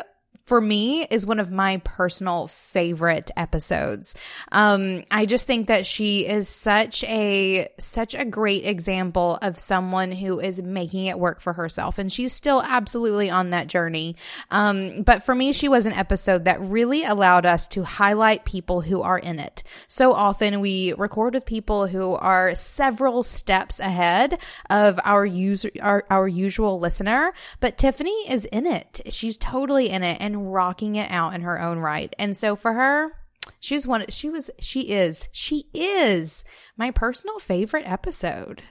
[0.49, 4.15] for me is one of my personal favorite episodes.
[4.51, 10.11] Um, I just think that she is such a such a great example of someone
[10.11, 14.15] who is making it work for herself, and she's still absolutely on that journey.
[14.49, 18.81] Um, but for me, she was an episode that really allowed us to highlight people
[18.81, 19.61] who are in it.
[19.87, 26.05] So often we record with people who are several steps ahead of our user our,
[26.09, 29.01] our usual listener, but Tiffany is in it.
[29.09, 32.13] She's totally in it and rocking it out in her own right.
[32.17, 33.11] And so for her,
[33.59, 36.43] she was one she was she is she is
[36.77, 38.63] my personal favorite episode.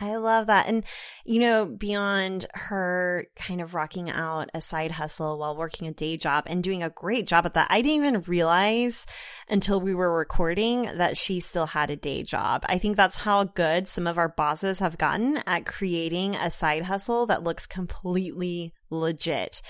[0.00, 0.68] I love that.
[0.68, 0.84] And,
[1.24, 6.16] you know, beyond her kind of rocking out a side hustle while working a day
[6.16, 9.06] job and doing a great job at that, I didn't even realize
[9.48, 12.64] until we were recording that she still had a day job.
[12.68, 16.84] I think that's how good some of our bosses have gotten at creating a side
[16.84, 19.60] hustle that looks completely legit.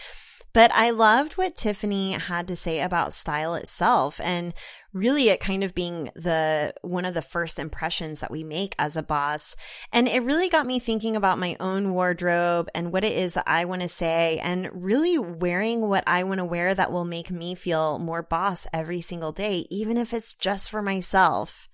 [0.58, 4.52] But I loved what Tiffany had to say about style itself and
[4.92, 8.96] really it kind of being the one of the first impressions that we make as
[8.96, 9.54] a boss.
[9.92, 13.44] And it really got me thinking about my own wardrobe and what it is that
[13.46, 17.30] I want to say and really wearing what I want to wear that will make
[17.30, 21.67] me feel more boss every single day, even if it's just for myself.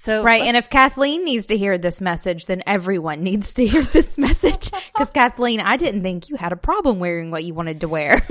[0.00, 3.82] So right, and if Kathleen needs to hear this message, then everyone needs to hear
[3.82, 4.70] this message.
[4.70, 8.22] Because Kathleen, I didn't think you had a problem wearing what you wanted to wear.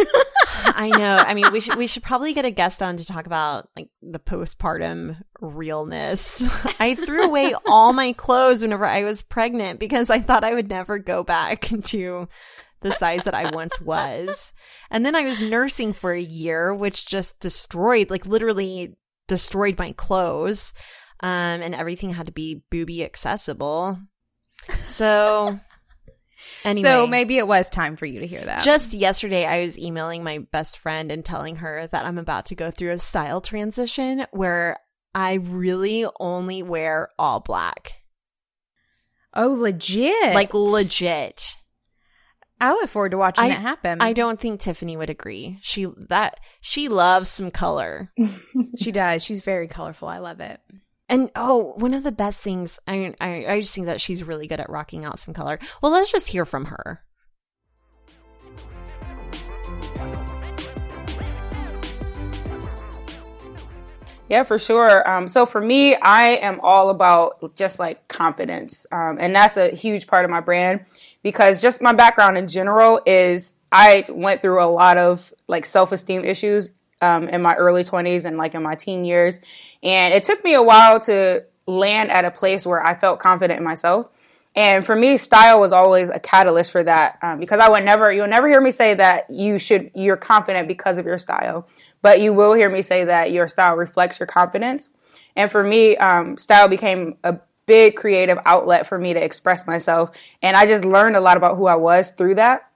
[0.66, 1.18] I know.
[1.18, 3.90] I mean, we should we should probably get a guest on to talk about like
[4.02, 6.42] the postpartum realness.
[6.80, 10.70] I threw away all my clothes whenever I was pregnant because I thought I would
[10.70, 12.28] never go back to
[12.82, 14.54] the size that I once was.
[14.90, 18.96] And then I was nursing for a year, which just destroyed, like literally
[19.28, 20.74] destroyed my clothes
[21.22, 24.00] um, and everything had to be booby accessible.
[24.88, 25.60] So.
[26.64, 28.64] Anyway, so maybe it was time for you to hear that.
[28.64, 32.56] Just yesterday, I was emailing my best friend and telling her that I'm about to
[32.56, 34.78] go through a style transition where
[35.14, 38.02] I really only wear all black.
[39.34, 40.34] Oh, legit.
[40.34, 41.58] Like legit.
[42.62, 44.02] I look forward to watching I, it happen.
[44.02, 45.60] I don't think Tiffany would agree.
[45.62, 48.12] She that she loves some color.
[48.78, 49.24] she does.
[49.24, 50.08] She's very colorful.
[50.08, 50.60] I love it.
[51.10, 54.46] And oh, one of the best things, I, I, I just think that she's really
[54.46, 55.58] good at rocking out some color.
[55.82, 57.02] Well, let's just hear from her.
[64.30, 65.10] Yeah, for sure.
[65.10, 68.86] Um, so for me, I am all about just like confidence.
[68.92, 70.86] Um, and that's a huge part of my brand
[71.24, 75.92] because just my background in general is I went through a lot of like self
[75.92, 76.70] esteem issues
[77.02, 79.42] um, in my early 20s and like in my teen years.
[79.84, 83.60] And it took me a while to land at a place where I felt confident
[83.60, 84.10] in myself.
[84.56, 88.12] And for me, style was always a catalyst for that um, because I would never,
[88.12, 91.68] you'll never hear me say that you should, you're confident because of your style,
[92.02, 94.92] but you will hear me say that your style reflects your confidence.
[95.36, 100.10] And for me, um, style became a big creative outlet for me to express myself.
[100.42, 102.69] And I just learned a lot about who I was through that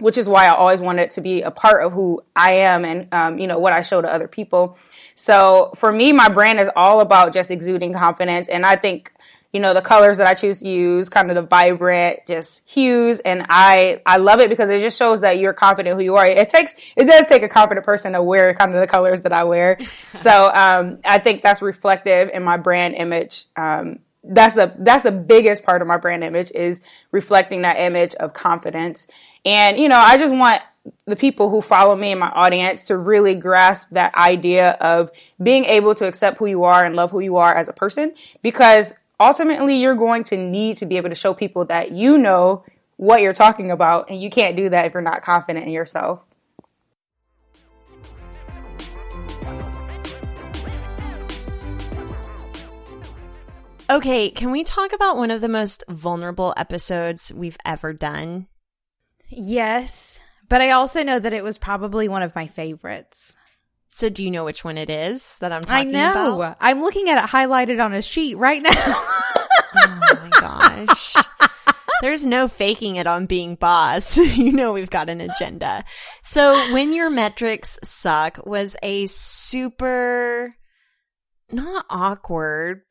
[0.00, 3.08] which is why I always wanted to be a part of who I am and,
[3.12, 4.78] um, you know, what I show to other people.
[5.14, 8.46] So for me, my brand is all about just exuding confidence.
[8.46, 9.12] And I think,
[9.52, 13.18] you know, the colors that I choose to use, kind of the vibrant, just hues.
[13.20, 16.26] And I, I love it because it just shows that you're confident who you are.
[16.26, 19.32] It takes, it does take a confident person to wear kind of the colors that
[19.32, 19.78] I wear.
[20.12, 23.46] so, um, I think that's reflective in my brand image.
[23.56, 26.82] Um, that's the that's the biggest part of my brand image is
[27.12, 29.06] reflecting that image of confidence
[29.44, 30.62] and, you know, I just want
[31.06, 35.10] the people who follow me and my audience to really grasp that idea of
[35.42, 38.14] being able to accept who you are and love who you are as a person
[38.42, 42.64] because ultimately you're going to need to be able to show people that you know
[42.96, 46.24] what you're talking about and you can't do that if you're not confident in yourself.
[53.90, 58.46] Okay, can we talk about one of the most vulnerable episodes we've ever done?
[59.28, 63.36] Yes, but I also know that it was probably one of my favorites.
[63.90, 66.34] So, do you know which one it is that I'm I talking know.
[66.36, 66.56] about?
[66.60, 69.04] I'm looking at it highlighted on a sheet right now.
[69.80, 71.14] Oh my gosh.
[72.00, 74.16] There's no faking it on being boss.
[74.36, 75.84] you know we've got an agenda.
[76.22, 80.54] So, when your metrics suck was a super
[81.52, 82.82] not awkward,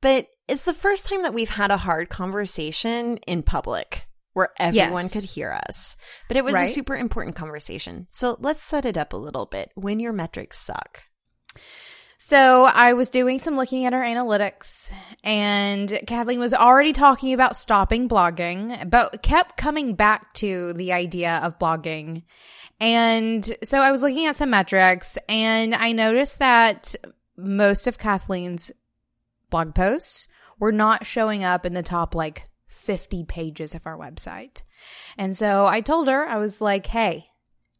[0.00, 4.07] but it's the first time that we've had a hard conversation in public
[4.38, 5.12] where everyone Yes.
[5.12, 5.96] could hear us.
[6.28, 8.06] But it was a super important conversation.
[8.10, 9.70] So, let's set it up a little bit.
[9.74, 11.02] When your metrics suck.
[12.20, 17.56] So I was doing some looking at our analytics, and Kathleen was already talking about
[17.56, 22.24] stopping blogging, but kept coming back to the idea of blogging.
[22.80, 26.96] And so I was looking at some metrics, and I noticed that
[27.36, 28.72] most of Kathleen's
[29.48, 30.26] blog posts
[30.58, 34.62] were not showing up in the top like 50 pages of our website.
[35.16, 37.26] And so I told her, I was like, hey,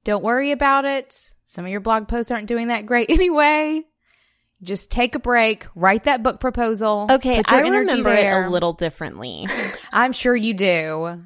[0.05, 1.33] don't worry about it.
[1.45, 3.85] Some of your blog posts aren't doing that great anyway.
[4.63, 7.07] Just take a break, write that book proposal.
[7.09, 8.43] Okay, I remember there.
[8.43, 9.47] it a little differently.
[9.93, 11.23] I'm sure you do.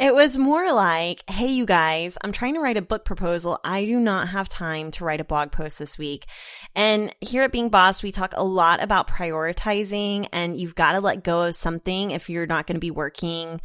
[0.00, 3.60] It was more like, hey, you guys, I'm trying to write a book proposal.
[3.62, 6.26] I do not have time to write a blog post this week.
[6.74, 11.00] And here at Being Boss, we talk a lot about prioritizing, and you've got to
[11.00, 13.60] let go of something if you're not going to be working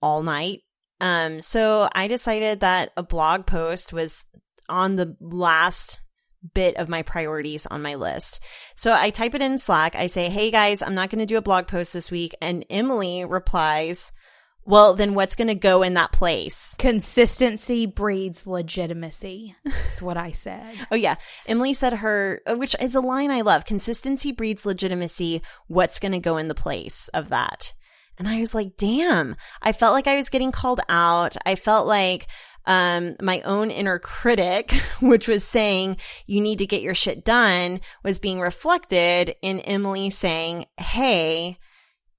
[0.00, 0.60] all night.
[1.00, 4.24] Um, so I decided that a blog post was
[4.68, 6.00] on the last
[6.54, 8.42] bit of my priorities on my list.
[8.76, 9.96] So I type it in Slack.
[9.96, 12.34] I say, Hey guys, I'm not going to do a blog post this week.
[12.40, 14.12] And Emily replies,
[14.68, 16.76] Well, then what's going to go in that place?
[16.78, 19.56] Consistency breeds legitimacy.
[19.90, 20.74] Is what I said.
[20.90, 21.16] Oh yeah.
[21.46, 23.64] Emily said her, uh, which is a line I love.
[23.64, 25.40] Consistency breeds legitimacy.
[25.68, 27.72] What's going to go in the place of that?
[28.18, 31.36] And I was like, damn, I felt like I was getting called out.
[31.46, 32.26] I felt like,
[32.66, 35.96] um, my own inner critic, which was saying
[36.26, 41.58] you need to get your shit done was being reflected in Emily saying, Hey,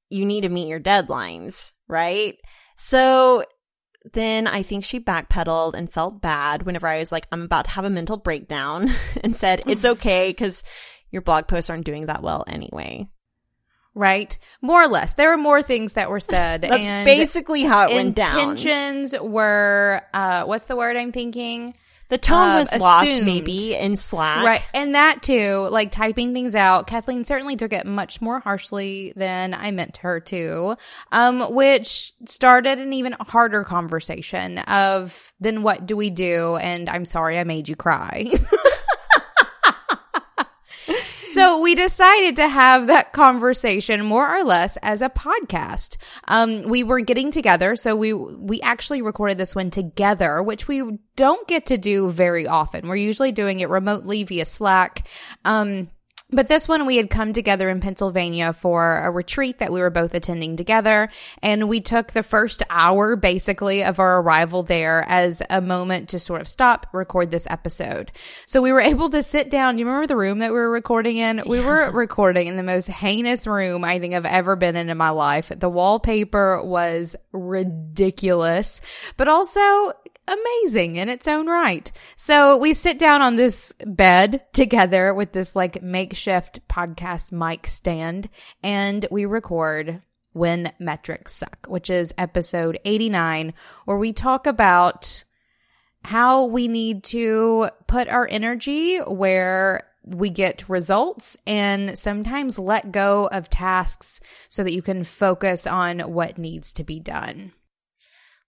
[0.09, 2.35] you need to meet your deadlines, right?
[2.75, 3.43] So
[4.13, 7.71] then I think she backpedaled and felt bad whenever I was like, I'm about to
[7.71, 8.89] have a mental breakdown
[9.23, 10.63] and said, it's okay because
[11.11, 13.07] your blog posts aren't doing that well anyway.
[13.95, 14.37] Right?
[14.61, 15.15] More or less.
[15.15, 16.61] There were more things that were said.
[16.69, 18.51] That's and basically how it went down.
[18.51, 21.73] Intentions were, uh, what's the word I'm thinking?
[22.09, 24.43] The tone Uh, was lost maybe in Slack.
[24.43, 24.67] Right.
[24.73, 29.53] And that too, like typing things out, Kathleen certainly took it much more harshly than
[29.53, 30.75] I meant her to,
[31.11, 36.55] um, which started an even harder conversation of then what do we do?
[36.57, 38.25] And I'm sorry I made you cry.
[41.39, 45.95] So we decided to have that conversation more or less as a podcast.
[46.27, 50.99] Um, we were getting together, so we we actually recorded this one together, which we
[51.15, 52.89] don't get to do very often.
[52.89, 55.07] We're usually doing it remotely via Slack.
[55.45, 55.89] Um,
[56.31, 59.89] but this one, we had come together in Pennsylvania for a retreat that we were
[59.89, 61.09] both attending together.
[61.41, 66.19] And we took the first hour, basically, of our arrival there as a moment to
[66.19, 68.11] sort of stop, record this episode.
[68.45, 69.75] So we were able to sit down.
[69.75, 71.41] Do you remember the room that we were recording in?
[71.47, 74.97] We were recording in the most heinous room I think I've ever been in in
[74.97, 75.51] my life.
[75.55, 78.81] The wallpaper was ridiculous,
[79.17, 79.93] but also
[80.29, 81.91] amazing in its own right.
[82.15, 88.29] So we sit down on this bed together with this like makeshift podcast mic stand
[88.63, 90.01] and we record
[90.33, 93.53] when metrics suck, which is episode 89,
[93.85, 95.23] where we talk about
[96.03, 103.27] how we need to put our energy where we get results and sometimes let go
[103.31, 107.51] of tasks so that you can focus on what needs to be done.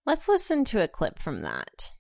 [0.06, 1.94] Let's listen to a clip from that.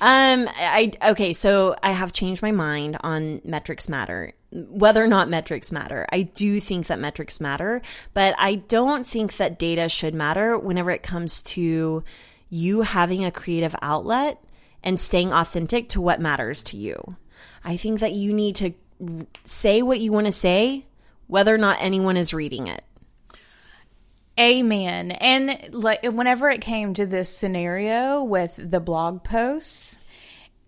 [0.00, 4.32] Um, I okay, so I have changed my mind on metrics matter.
[4.50, 7.80] Whether or not metrics matter, I do think that metrics matter,
[8.12, 12.02] but I don't think that data should matter whenever it comes to
[12.50, 14.42] you having a creative outlet
[14.82, 17.16] and staying authentic to what matters to you.
[17.64, 18.74] I think that you need to
[19.44, 20.86] say what you want to say,
[21.26, 22.84] whether or not anyone is reading it.
[24.38, 25.12] Amen.
[25.12, 29.96] And like whenever it came to this scenario with the blog posts,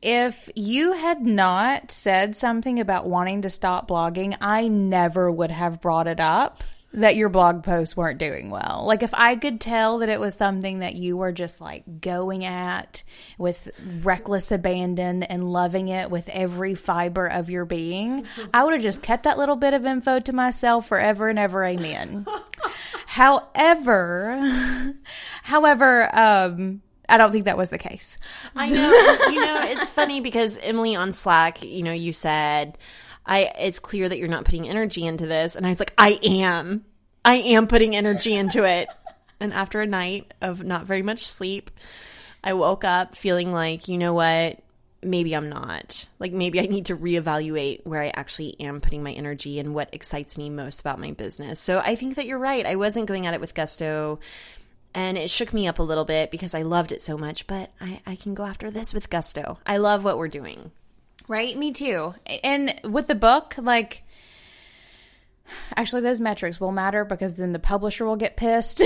[0.02, 5.80] if you had not said something about wanting to stop blogging, I never would have
[5.80, 6.62] brought it up
[6.92, 8.84] that your blog posts weren't doing well.
[8.86, 12.44] Like if I could tell that it was something that you were just like going
[12.44, 13.02] at
[13.38, 13.70] with
[14.02, 19.02] reckless abandon and loving it with every fiber of your being, I would have just
[19.02, 21.64] kept that little bit of info to myself forever and ever.
[21.64, 22.26] Amen.
[23.06, 24.94] however,
[25.42, 28.18] however, um, I don't think that was the case.
[28.54, 29.32] I know.
[29.32, 32.78] you know, it's funny because Emily on Slack, you know, you said,
[33.26, 35.56] I it's clear that you're not putting energy into this.
[35.56, 36.84] And I was like, I am.
[37.24, 38.88] I am putting energy into it.
[39.40, 41.70] and after a night of not very much sleep,
[42.44, 44.60] I woke up feeling like, you know what?
[45.02, 46.06] Maybe I'm not.
[46.18, 49.92] Like maybe I need to reevaluate where I actually am putting my energy and what
[49.92, 51.60] excites me most about my business.
[51.60, 52.64] So I think that you're right.
[52.64, 54.20] I wasn't going at it with gusto
[54.94, 57.70] and it shook me up a little bit because I loved it so much, but
[57.80, 59.58] I, I can go after this with gusto.
[59.66, 60.72] I love what we're doing.
[61.28, 61.56] Right?
[61.56, 62.14] Me too.
[62.44, 64.04] And with the book, like,
[65.74, 68.78] actually, those metrics will matter because then the publisher will get pissed.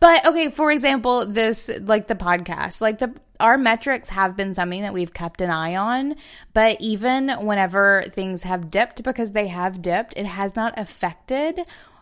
[0.00, 4.82] but okay, for example, this, like the podcast, like the, our metrics have been something
[4.82, 6.14] that we've kept an eye on,
[6.52, 11.60] but even whenever things have dipped because they have dipped, it has not affected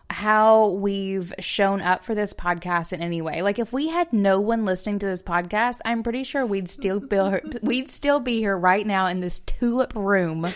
[0.09, 3.41] how we've shown up for this podcast in any way.
[3.41, 6.99] Like if we had no one listening to this podcast, I'm pretty sure we'd still
[6.99, 7.19] be
[7.61, 10.51] we'd still be here right now in this tulip room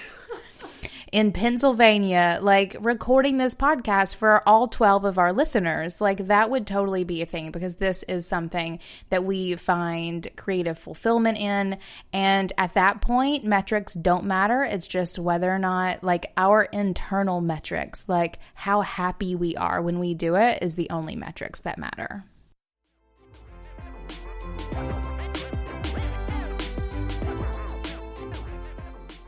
[1.13, 6.01] in Pennsylvania, like recording this podcast for all 12 of our listeners.
[6.01, 8.79] Like that would totally be a thing because this is something
[9.11, 11.77] that we find creative fulfillment in.
[12.11, 14.63] And at that point, metrics don't matter.
[14.63, 19.99] It's just whether or not, like, our internal metrics, like how happy we are when
[19.99, 22.23] we do it, is the only metrics that matter.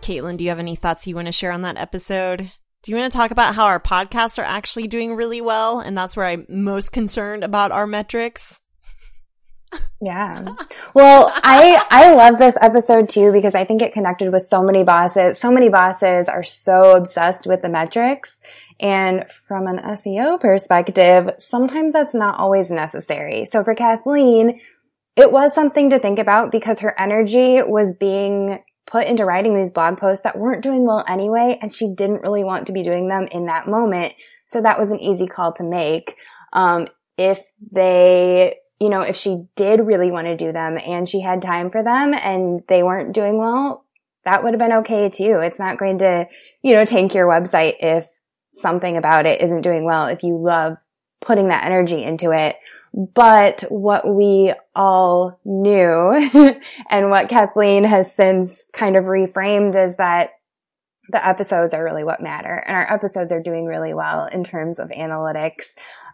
[0.06, 2.52] Caitlin, do you have any thoughts you want to share on that episode?
[2.84, 5.80] Do you want to talk about how our podcasts are actually doing really well?
[5.80, 8.62] And that's where I'm most concerned about our metrics.
[10.00, 10.46] Yeah.
[10.94, 14.84] Well, I I love this episode too because I think it connected with so many
[14.84, 15.40] bosses.
[15.40, 18.38] So many bosses are so obsessed with the metrics.
[18.80, 23.48] And from an SEO perspective, sometimes that's not always necessary.
[23.52, 24.60] So for Kathleen,
[25.16, 29.72] it was something to think about because her energy was being put into writing these
[29.72, 33.08] blog posts that weren't doing well anyway, and she didn't really want to be doing
[33.08, 34.14] them in that moment.
[34.46, 36.16] So that was an easy call to make.
[36.54, 41.22] Um, if they, you know, if she did really want to do them and she
[41.22, 43.86] had time for them and they weren't doing well,
[44.24, 45.40] that would have been okay too.
[45.40, 46.28] It's not going to,
[46.62, 48.08] you know, tank your website if
[48.52, 50.08] something about it isn't doing well.
[50.08, 50.78] If you love
[51.22, 52.56] putting that energy into it,
[52.96, 56.30] but what we all knew
[56.90, 60.30] and what Kathleen has since kind of reframed is that
[61.10, 64.80] the episodes are really what matter and our episodes are doing really well in terms
[64.80, 65.66] of analytics.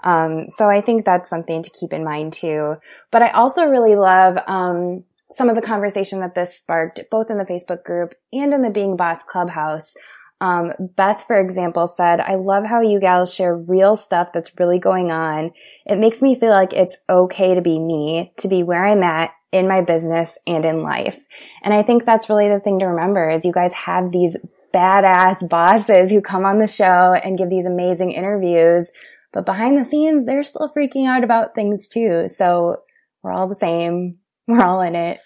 [0.04, 2.76] Um, so I think that's something to keep in mind too.
[3.12, 5.04] But I also really love, um,
[5.38, 8.70] some of the conversation that this sparked both in the Facebook group and in the
[8.70, 9.94] Being Boss Clubhouse
[10.42, 14.80] um, Beth, for example, said, I love how you gals share real stuff that's really
[14.80, 15.52] going on.
[15.86, 19.32] It makes me feel like it's okay to be me, to be where I'm at
[19.52, 21.20] in my business and in life.
[21.62, 24.36] And I think that's really the thing to remember is you guys have these
[24.74, 28.89] badass bosses who come on the show and give these amazing interviews,
[29.32, 32.28] but behind the scenes, they're still freaking out about things too.
[32.36, 32.78] So
[33.22, 34.18] we're all the same.
[34.48, 35.20] We're all in it.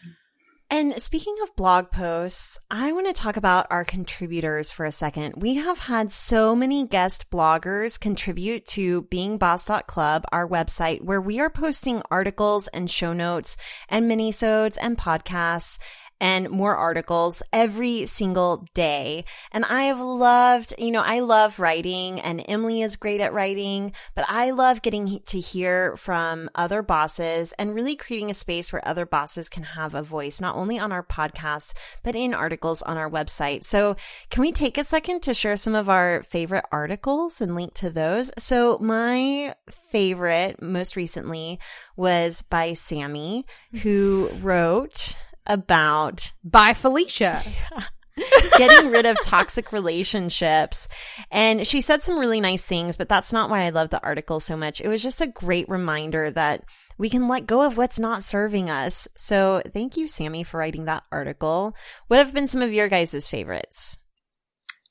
[0.72, 5.36] And speaking of blog posts, I want to talk about our contributors for a second.
[5.38, 11.52] We have had so many guest bloggers contribute to beingboss.club, our website, where we are
[11.52, 13.58] posting articles and show notes
[13.90, 15.78] and minisodes and podcasts
[16.20, 19.26] and more articles every single day.
[19.52, 23.92] And I have loved, you know, I love writing and Emily is great at writing,
[24.16, 28.88] but I love getting to hear from other bosses and really creating a space where
[28.88, 31.74] other bosses can have a voice, not only on our podcast,
[32.04, 33.64] but in articles on our website.
[33.64, 33.96] So
[34.30, 37.90] can we take a second to share some of our favorite articles and link to
[37.90, 38.32] those?
[38.38, 39.56] So my
[39.92, 41.60] favorite most recently
[41.96, 43.46] was by Sammy,
[43.82, 45.16] who wrote
[45.48, 47.42] about by Felicia.
[48.58, 50.88] getting rid of toxic relationships.
[51.32, 54.40] And she said some really nice things, but that's not why I love the article
[54.40, 54.82] so much.
[54.82, 56.64] It was just a great reminder that
[56.98, 59.08] we can let go of what's not serving us.
[59.18, 61.76] So thank you, Sammy, for writing that article.
[62.08, 64.00] What have been some of your guys' favorites?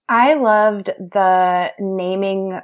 [0.08, 2.60] I loved the naming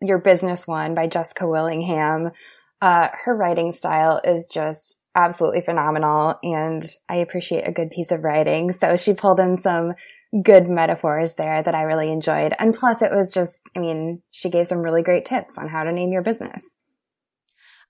[0.00, 2.32] your business one by Jessica Willingham.
[2.80, 8.24] Uh, her writing style is just absolutely phenomenal and I appreciate a good piece of
[8.24, 8.72] writing.
[8.72, 9.94] So she pulled in some
[10.42, 12.54] good metaphors there that I really enjoyed.
[12.58, 15.84] And plus it was just, I mean, she gave some really great tips on how
[15.84, 16.64] to name your business.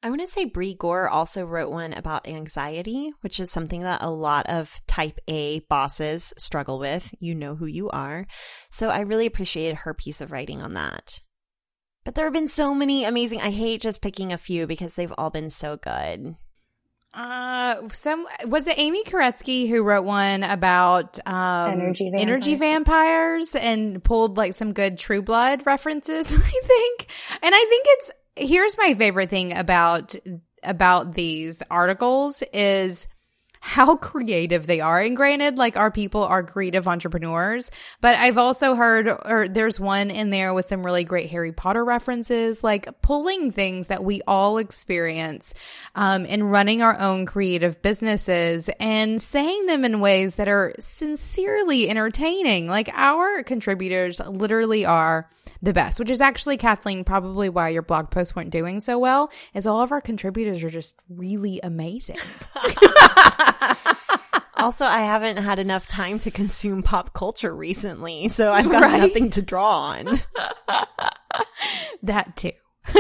[0.03, 4.03] I want to say Brie Gore also wrote one about anxiety, which is something that
[4.03, 7.15] a lot of type A bosses struggle with.
[7.21, 8.27] You know who you are.
[8.71, 11.21] So I really appreciated her piece of writing on that.
[12.05, 15.15] But there have been so many amazing, I hate just picking a few because they've
[15.17, 16.37] all been so good.
[17.15, 22.23] Uh, some was it Amy Koretsky who wrote one about um, Energy vampires.
[22.23, 27.07] energy vampires and pulled like some good True Blood references, I think.
[27.41, 30.17] And I think it's here's my favorite thing about
[30.65, 33.07] about these articles is
[33.65, 35.01] how creative they are.
[35.01, 37.71] And granted, like our people are creative entrepreneurs,
[38.03, 41.83] but I've also heard, or there's one in there with some really great Harry Potter
[41.83, 45.55] references, like pulling things that we all experience,
[45.95, 51.89] um, in running our own creative businesses and saying them in ways that are sincerely
[51.89, 52.67] entertaining.
[52.67, 55.31] Like our contributors literally are
[55.63, 59.33] the best, which is actually Kathleen, probably why your blog posts weren't doing so well,
[59.55, 62.19] is all of our contributors are just really amazing.
[64.57, 69.01] Also, I haven't had enough time to consume pop culture recently, so I've got Right.
[69.01, 69.69] nothing to draw
[69.99, 70.21] on.
[72.05, 72.53] that too.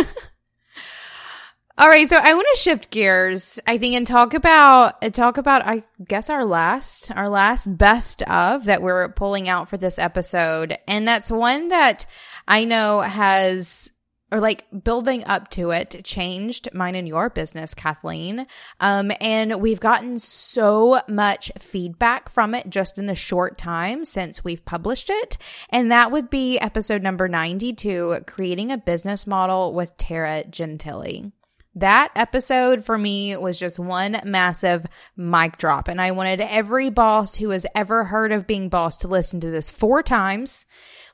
[1.76, 5.66] All right, so I want to shift gears, I think, and talk about talk about
[5.66, 10.76] I guess our last our last best of that we're pulling out for this episode,
[10.86, 12.06] and that's one that
[12.46, 13.90] I know has
[14.30, 18.46] or like building up to it changed mine and your business, Kathleen.
[18.80, 24.42] Um, and we've gotten so much feedback from it just in the short time since
[24.42, 25.38] we've published it.
[25.70, 31.32] And that would be episode number 92, creating a business model with Tara Gentile.
[31.76, 34.86] That episode for me was just one massive
[35.16, 35.88] mic drop.
[35.88, 39.50] And I wanted every boss who has ever heard of being boss to listen to
[39.50, 40.66] this four times,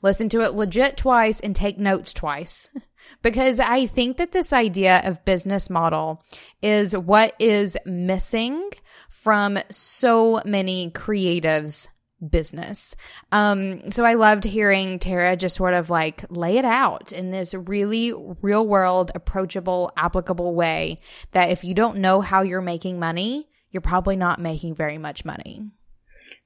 [0.02, 2.70] listen to it legit twice, and take notes twice.
[3.22, 6.22] Because I think that this idea of business model
[6.62, 8.70] is what is missing
[9.08, 11.88] from so many creatives
[12.28, 12.94] business.
[13.32, 17.54] Um, so I loved hearing Tara just sort of like lay it out in this
[17.54, 18.12] really
[18.42, 21.00] real world, approachable, applicable way
[21.32, 25.24] that if you don't know how you're making money, you're probably not making very much
[25.24, 25.62] money.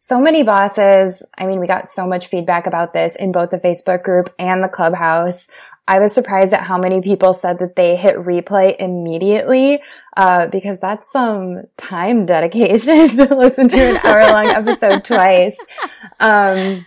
[0.07, 3.57] So many bosses, I mean, we got so much feedback about this in both the
[3.57, 5.49] Facebook group and the clubhouse.
[5.89, 9.81] I was surprised at how many people said that they hit replay immediately,
[10.15, 15.57] uh, because that's some time dedication to listen to an hour long episode twice.
[16.21, 16.87] Um,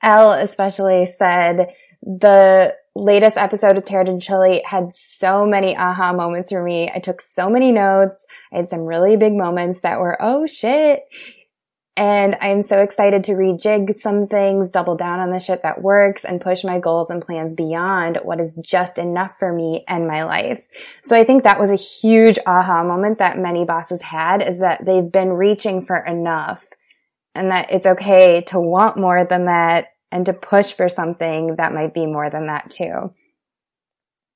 [0.00, 6.62] Elle especially said the latest episode of Tara Gentile had so many aha moments for
[6.62, 6.92] me.
[6.94, 8.24] I took so many notes.
[8.52, 11.02] I had some really big moments that were, oh shit.
[12.00, 16.24] And I'm so excited to rejig some things, double down on the shit that works
[16.24, 20.24] and push my goals and plans beyond what is just enough for me and my
[20.24, 20.64] life.
[21.04, 24.82] So I think that was a huge aha moment that many bosses had is that
[24.86, 26.64] they've been reaching for enough
[27.34, 31.74] and that it's okay to want more than that and to push for something that
[31.74, 33.12] might be more than that too.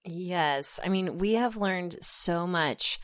[0.04, 0.80] Yes.
[0.84, 2.98] I mean, we have learned so much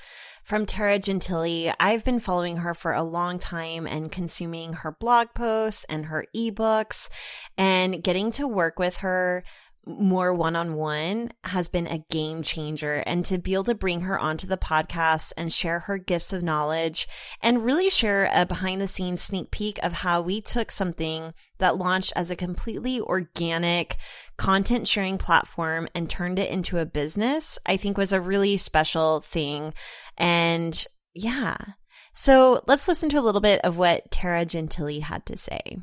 [0.51, 1.73] from Tara Gentile.
[1.79, 6.27] I've been following her for a long time and consuming her blog posts and her
[6.35, 7.09] ebooks
[7.57, 9.45] and getting to work with her
[9.87, 12.97] more one on one has been a game changer.
[13.07, 16.43] And to be able to bring her onto the podcast and share her gifts of
[16.43, 17.09] knowledge
[17.41, 21.79] and really share a behind the scenes sneak peek of how we took something that
[21.79, 23.97] launched as a completely organic
[24.37, 29.21] content sharing platform and turned it into a business, I think was a really special
[29.21, 29.75] thing.
[30.21, 31.57] And yeah.
[32.13, 35.79] So let's listen to a little bit of what Tara Gentile had to say.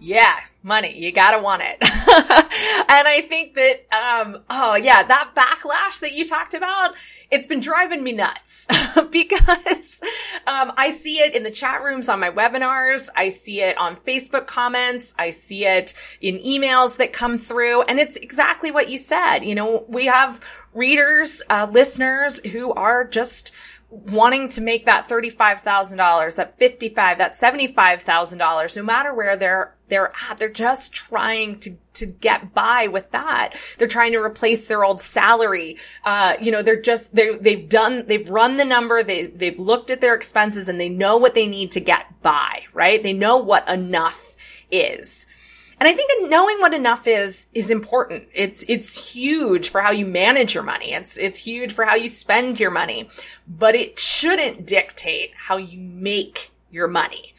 [0.00, 0.98] Yeah, money.
[0.98, 1.78] You gotta want it.
[1.80, 6.94] and I think that, um, oh yeah, that backlash that you talked about,
[7.30, 8.66] it's been driving me nuts
[9.10, 10.02] because,
[10.46, 13.08] um, I see it in the chat rooms on my webinars.
[13.16, 15.14] I see it on Facebook comments.
[15.18, 17.82] I see it in emails that come through.
[17.82, 19.40] And it's exactly what you said.
[19.40, 20.40] You know, we have
[20.74, 23.52] readers, uh, listeners who are just,
[23.90, 30.38] wanting to make that $35,000, that 55, that $75,000, no matter where they're, they're at,
[30.38, 33.54] they're just trying to, to get by with that.
[33.78, 35.76] They're trying to replace their old salary.
[36.04, 39.90] Uh, you know, they're just, they, they've done, they've run the number, they, they've looked
[39.90, 43.02] at their expenses and they know what they need to get by, right?
[43.02, 44.36] They know what enough
[44.70, 45.26] is.
[45.80, 48.28] And I think knowing what enough is, is important.
[48.34, 50.92] It's, it's huge for how you manage your money.
[50.92, 53.08] It's, it's huge for how you spend your money,
[53.48, 57.32] but it shouldn't dictate how you make your money.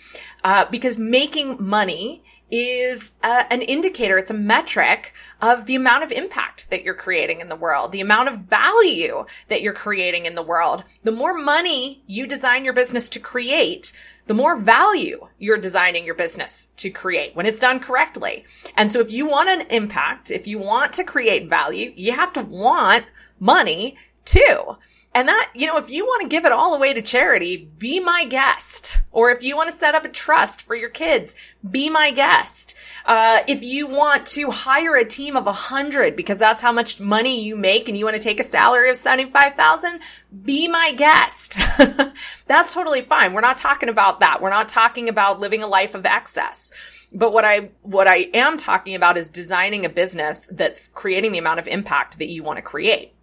[0.43, 6.11] Uh, because making money is uh, an indicator, it's a metric of the amount of
[6.11, 10.35] impact that you're creating in the world, the amount of value that you're creating in
[10.35, 10.83] the world.
[11.03, 13.93] The more money you design your business to create,
[14.31, 18.45] the more value you're designing your business to create when it's done correctly.
[18.77, 22.31] And so if you want an impact, if you want to create value, you have
[22.31, 23.03] to want
[23.41, 24.77] money too.
[25.13, 27.99] And that, you know, if you want to give it all away to charity, be
[27.99, 28.97] my guest.
[29.11, 31.35] Or if you want to set up a trust for your kids,
[31.69, 32.75] be my guest.
[33.05, 37.01] Uh, if you want to hire a team of a hundred because that's how much
[37.01, 39.99] money you make and you want to take a salary of 75,000,
[40.45, 41.57] be my guest.
[42.47, 43.33] that's totally fine.
[43.33, 44.41] We're not talking about that.
[44.41, 46.71] We're not talking about living a life of excess.
[47.13, 51.39] But what I, what I am talking about is designing a business that's creating the
[51.39, 53.13] amount of impact that you want to create.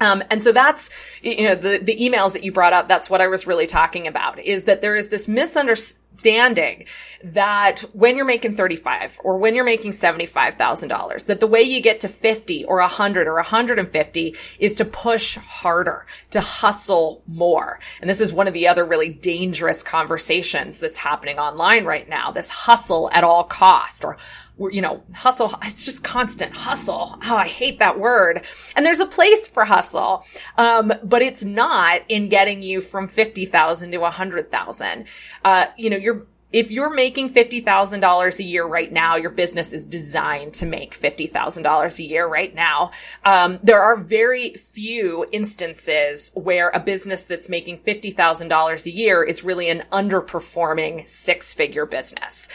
[0.00, 0.90] Um, and so that's,
[1.22, 4.06] you know, the, the emails that you brought up, that's what I was really talking
[4.06, 6.86] about is that there is this misunderstanding
[7.22, 12.00] that when you're making 35 or when you're making $75,000, that the way you get
[12.00, 17.78] to 50 or 100 or 150 is to push harder, to hustle more.
[18.00, 22.32] And this is one of the other really dangerous conversations that's happening online right now.
[22.32, 24.16] This hustle at all cost or
[24.58, 25.52] you know, hustle.
[25.62, 27.18] It's just constant hustle.
[27.24, 28.44] Oh, I hate that word.
[28.76, 30.24] And there's a place for hustle.
[30.58, 35.06] Um, but it's not in getting you from 50,000 to 100,000.
[35.44, 39.84] Uh, you know, you're, if you're making $50,000 a year right now, your business is
[39.84, 42.92] designed to make $50,000 a year right now.
[43.24, 49.42] Um, there are very few instances where a business that's making $50,000 a year is
[49.42, 52.48] really an underperforming six figure business.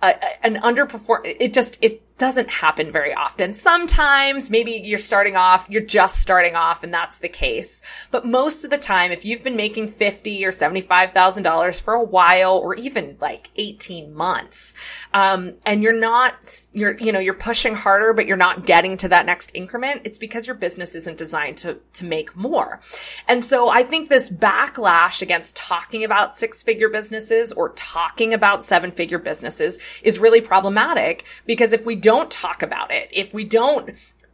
[0.00, 3.54] An underperform, it just, it doesn't happen very often.
[3.54, 7.80] Sometimes maybe you're starting off, you're just starting off and that's the case.
[8.10, 12.56] But most of the time, if you've been making 50 or $75,000 for a while
[12.58, 14.74] or even like 18 months,
[15.14, 19.08] um, and you're not, you're, you know, you're pushing harder, but you're not getting to
[19.08, 22.80] that next increment, it's because your business isn't designed to, to make more.
[23.28, 28.64] And so I think this backlash against talking about six figure businesses or talking about
[28.64, 33.44] seven figure businesses is really problematic because if we don't talk about it, if we
[33.44, 33.90] don't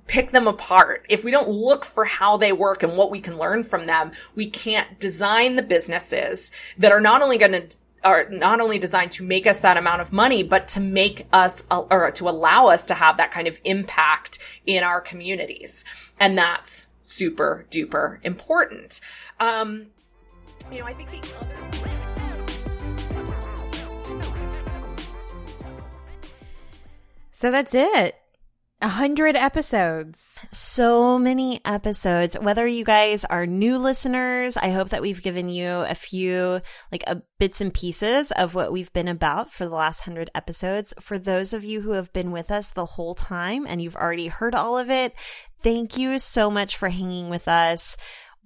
[0.06, 3.36] pick them apart, if we don't look for how they work and what we can
[3.36, 8.28] learn from them, we can't design the businesses that are not only going to are
[8.28, 12.12] not only designed to make us that amount of money, but to make us or
[12.12, 15.84] to allow us to have that kind of impact in our communities.
[16.20, 19.00] And that's super duper important.
[19.40, 19.86] Um,
[20.70, 22.03] you know, I think the other
[27.44, 28.14] So that's it.
[28.80, 30.40] A hundred episodes.
[30.50, 32.38] So many episodes.
[32.40, 37.04] Whether you guys are new listeners, I hope that we've given you a few like
[37.06, 40.94] a bits and pieces of what we've been about for the last hundred episodes.
[41.00, 44.28] For those of you who have been with us the whole time and you've already
[44.28, 45.12] heard all of it,
[45.60, 47.98] thank you so much for hanging with us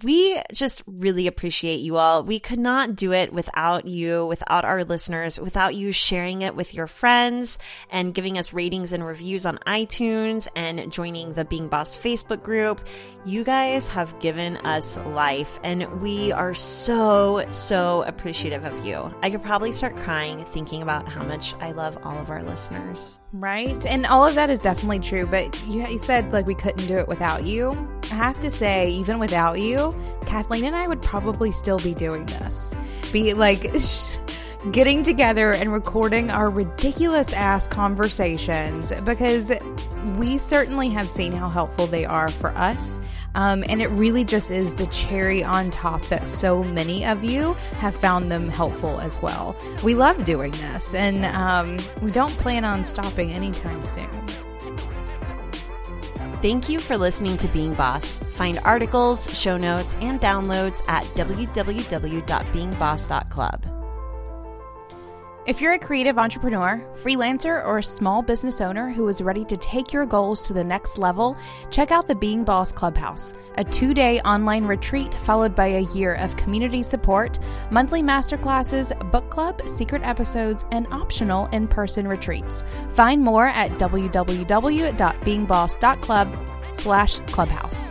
[0.02, 2.22] we just really appreciate you all.
[2.22, 6.72] We could not do it without you, without our listeners, without you sharing it with
[6.72, 7.58] your friends
[7.90, 12.86] and giving us ratings and reviews on iTunes and joining the Being Boss Facebook group.
[13.24, 19.12] You guys have given us life and we are so, so appreciative of you.
[19.22, 23.20] I could probably start crying thinking about how much I love all of our listeners.
[23.32, 23.84] Right.
[23.86, 25.26] And all of that is definitely true.
[25.26, 27.97] But you, said like we couldn't do it without you.
[28.10, 29.92] I have to say, even without you,
[30.26, 32.76] Kathleen and I would probably still be doing this.
[33.12, 33.72] Be like
[34.72, 39.52] getting together and recording our ridiculous ass conversations because
[40.16, 43.00] we certainly have seen how helpful they are for us.
[43.34, 47.54] Um, and it really just is the cherry on top that so many of you
[47.78, 49.54] have found them helpful as well.
[49.84, 54.08] We love doing this, and um, we don't plan on stopping anytime soon.
[56.40, 58.20] Thank you for listening to Being Boss.
[58.30, 63.77] Find articles, show notes, and downloads at www.beingboss.club.
[65.48, 69.56] If you're a creative entrepreneur, freelancer, or a small business owner who is ready to
[69.56, 71.38] take your goals to the next level,
[71.70, 76.16] check out the Being Boss Clubhouse, a two day online retreat followed by a year
[76.16, 77.38] of community support,
[77.70, 82.62] monthly masterclasses, book club, secret episodes, and optional in person retreats.
[82.90, 87.90] Find more at www.beingboss.club slash clubhouse.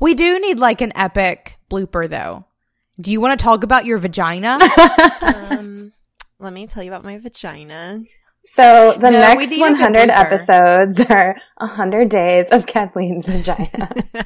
[0.00, 2.46] We do need like an epic blooper though.
[3.00, 4.58] Do you want to talk about your vagina?
[5.22, 5.92] um,
[6.38, 8.00] let me tell you about my vagina.
[8.54, 13.90] So the No, next need a good 100 episodes are 100 days of Kathleen's vagina.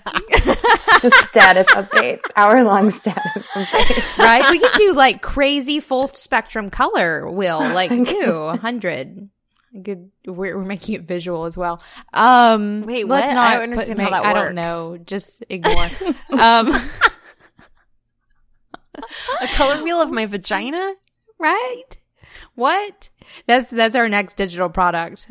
[1.02, 4.18] Just status updates, hour long status updates.
[4.18, 4.48] right?
[4.50, 9.30] We could do like crazy full spectrum color, Will, like do 100.
[9.82, 10.10] Good.
[10.26, 11.82] We're, we're making it visual as well.
[12.12, 13.34] Um, Wait, let's what?
[13.34, 14.44] not I don't understand put, how that I works.
[14.46, 14.98] don't know.
[14.98, 15.86] Just ignore.
[16.40, 16.74] um,
[19.40, 20.94] A color wheel of my vagina?
[21.38, 21.84] right?
[22.54, 23.10] What?
[23.46, 25.28] That's that's our next digital product.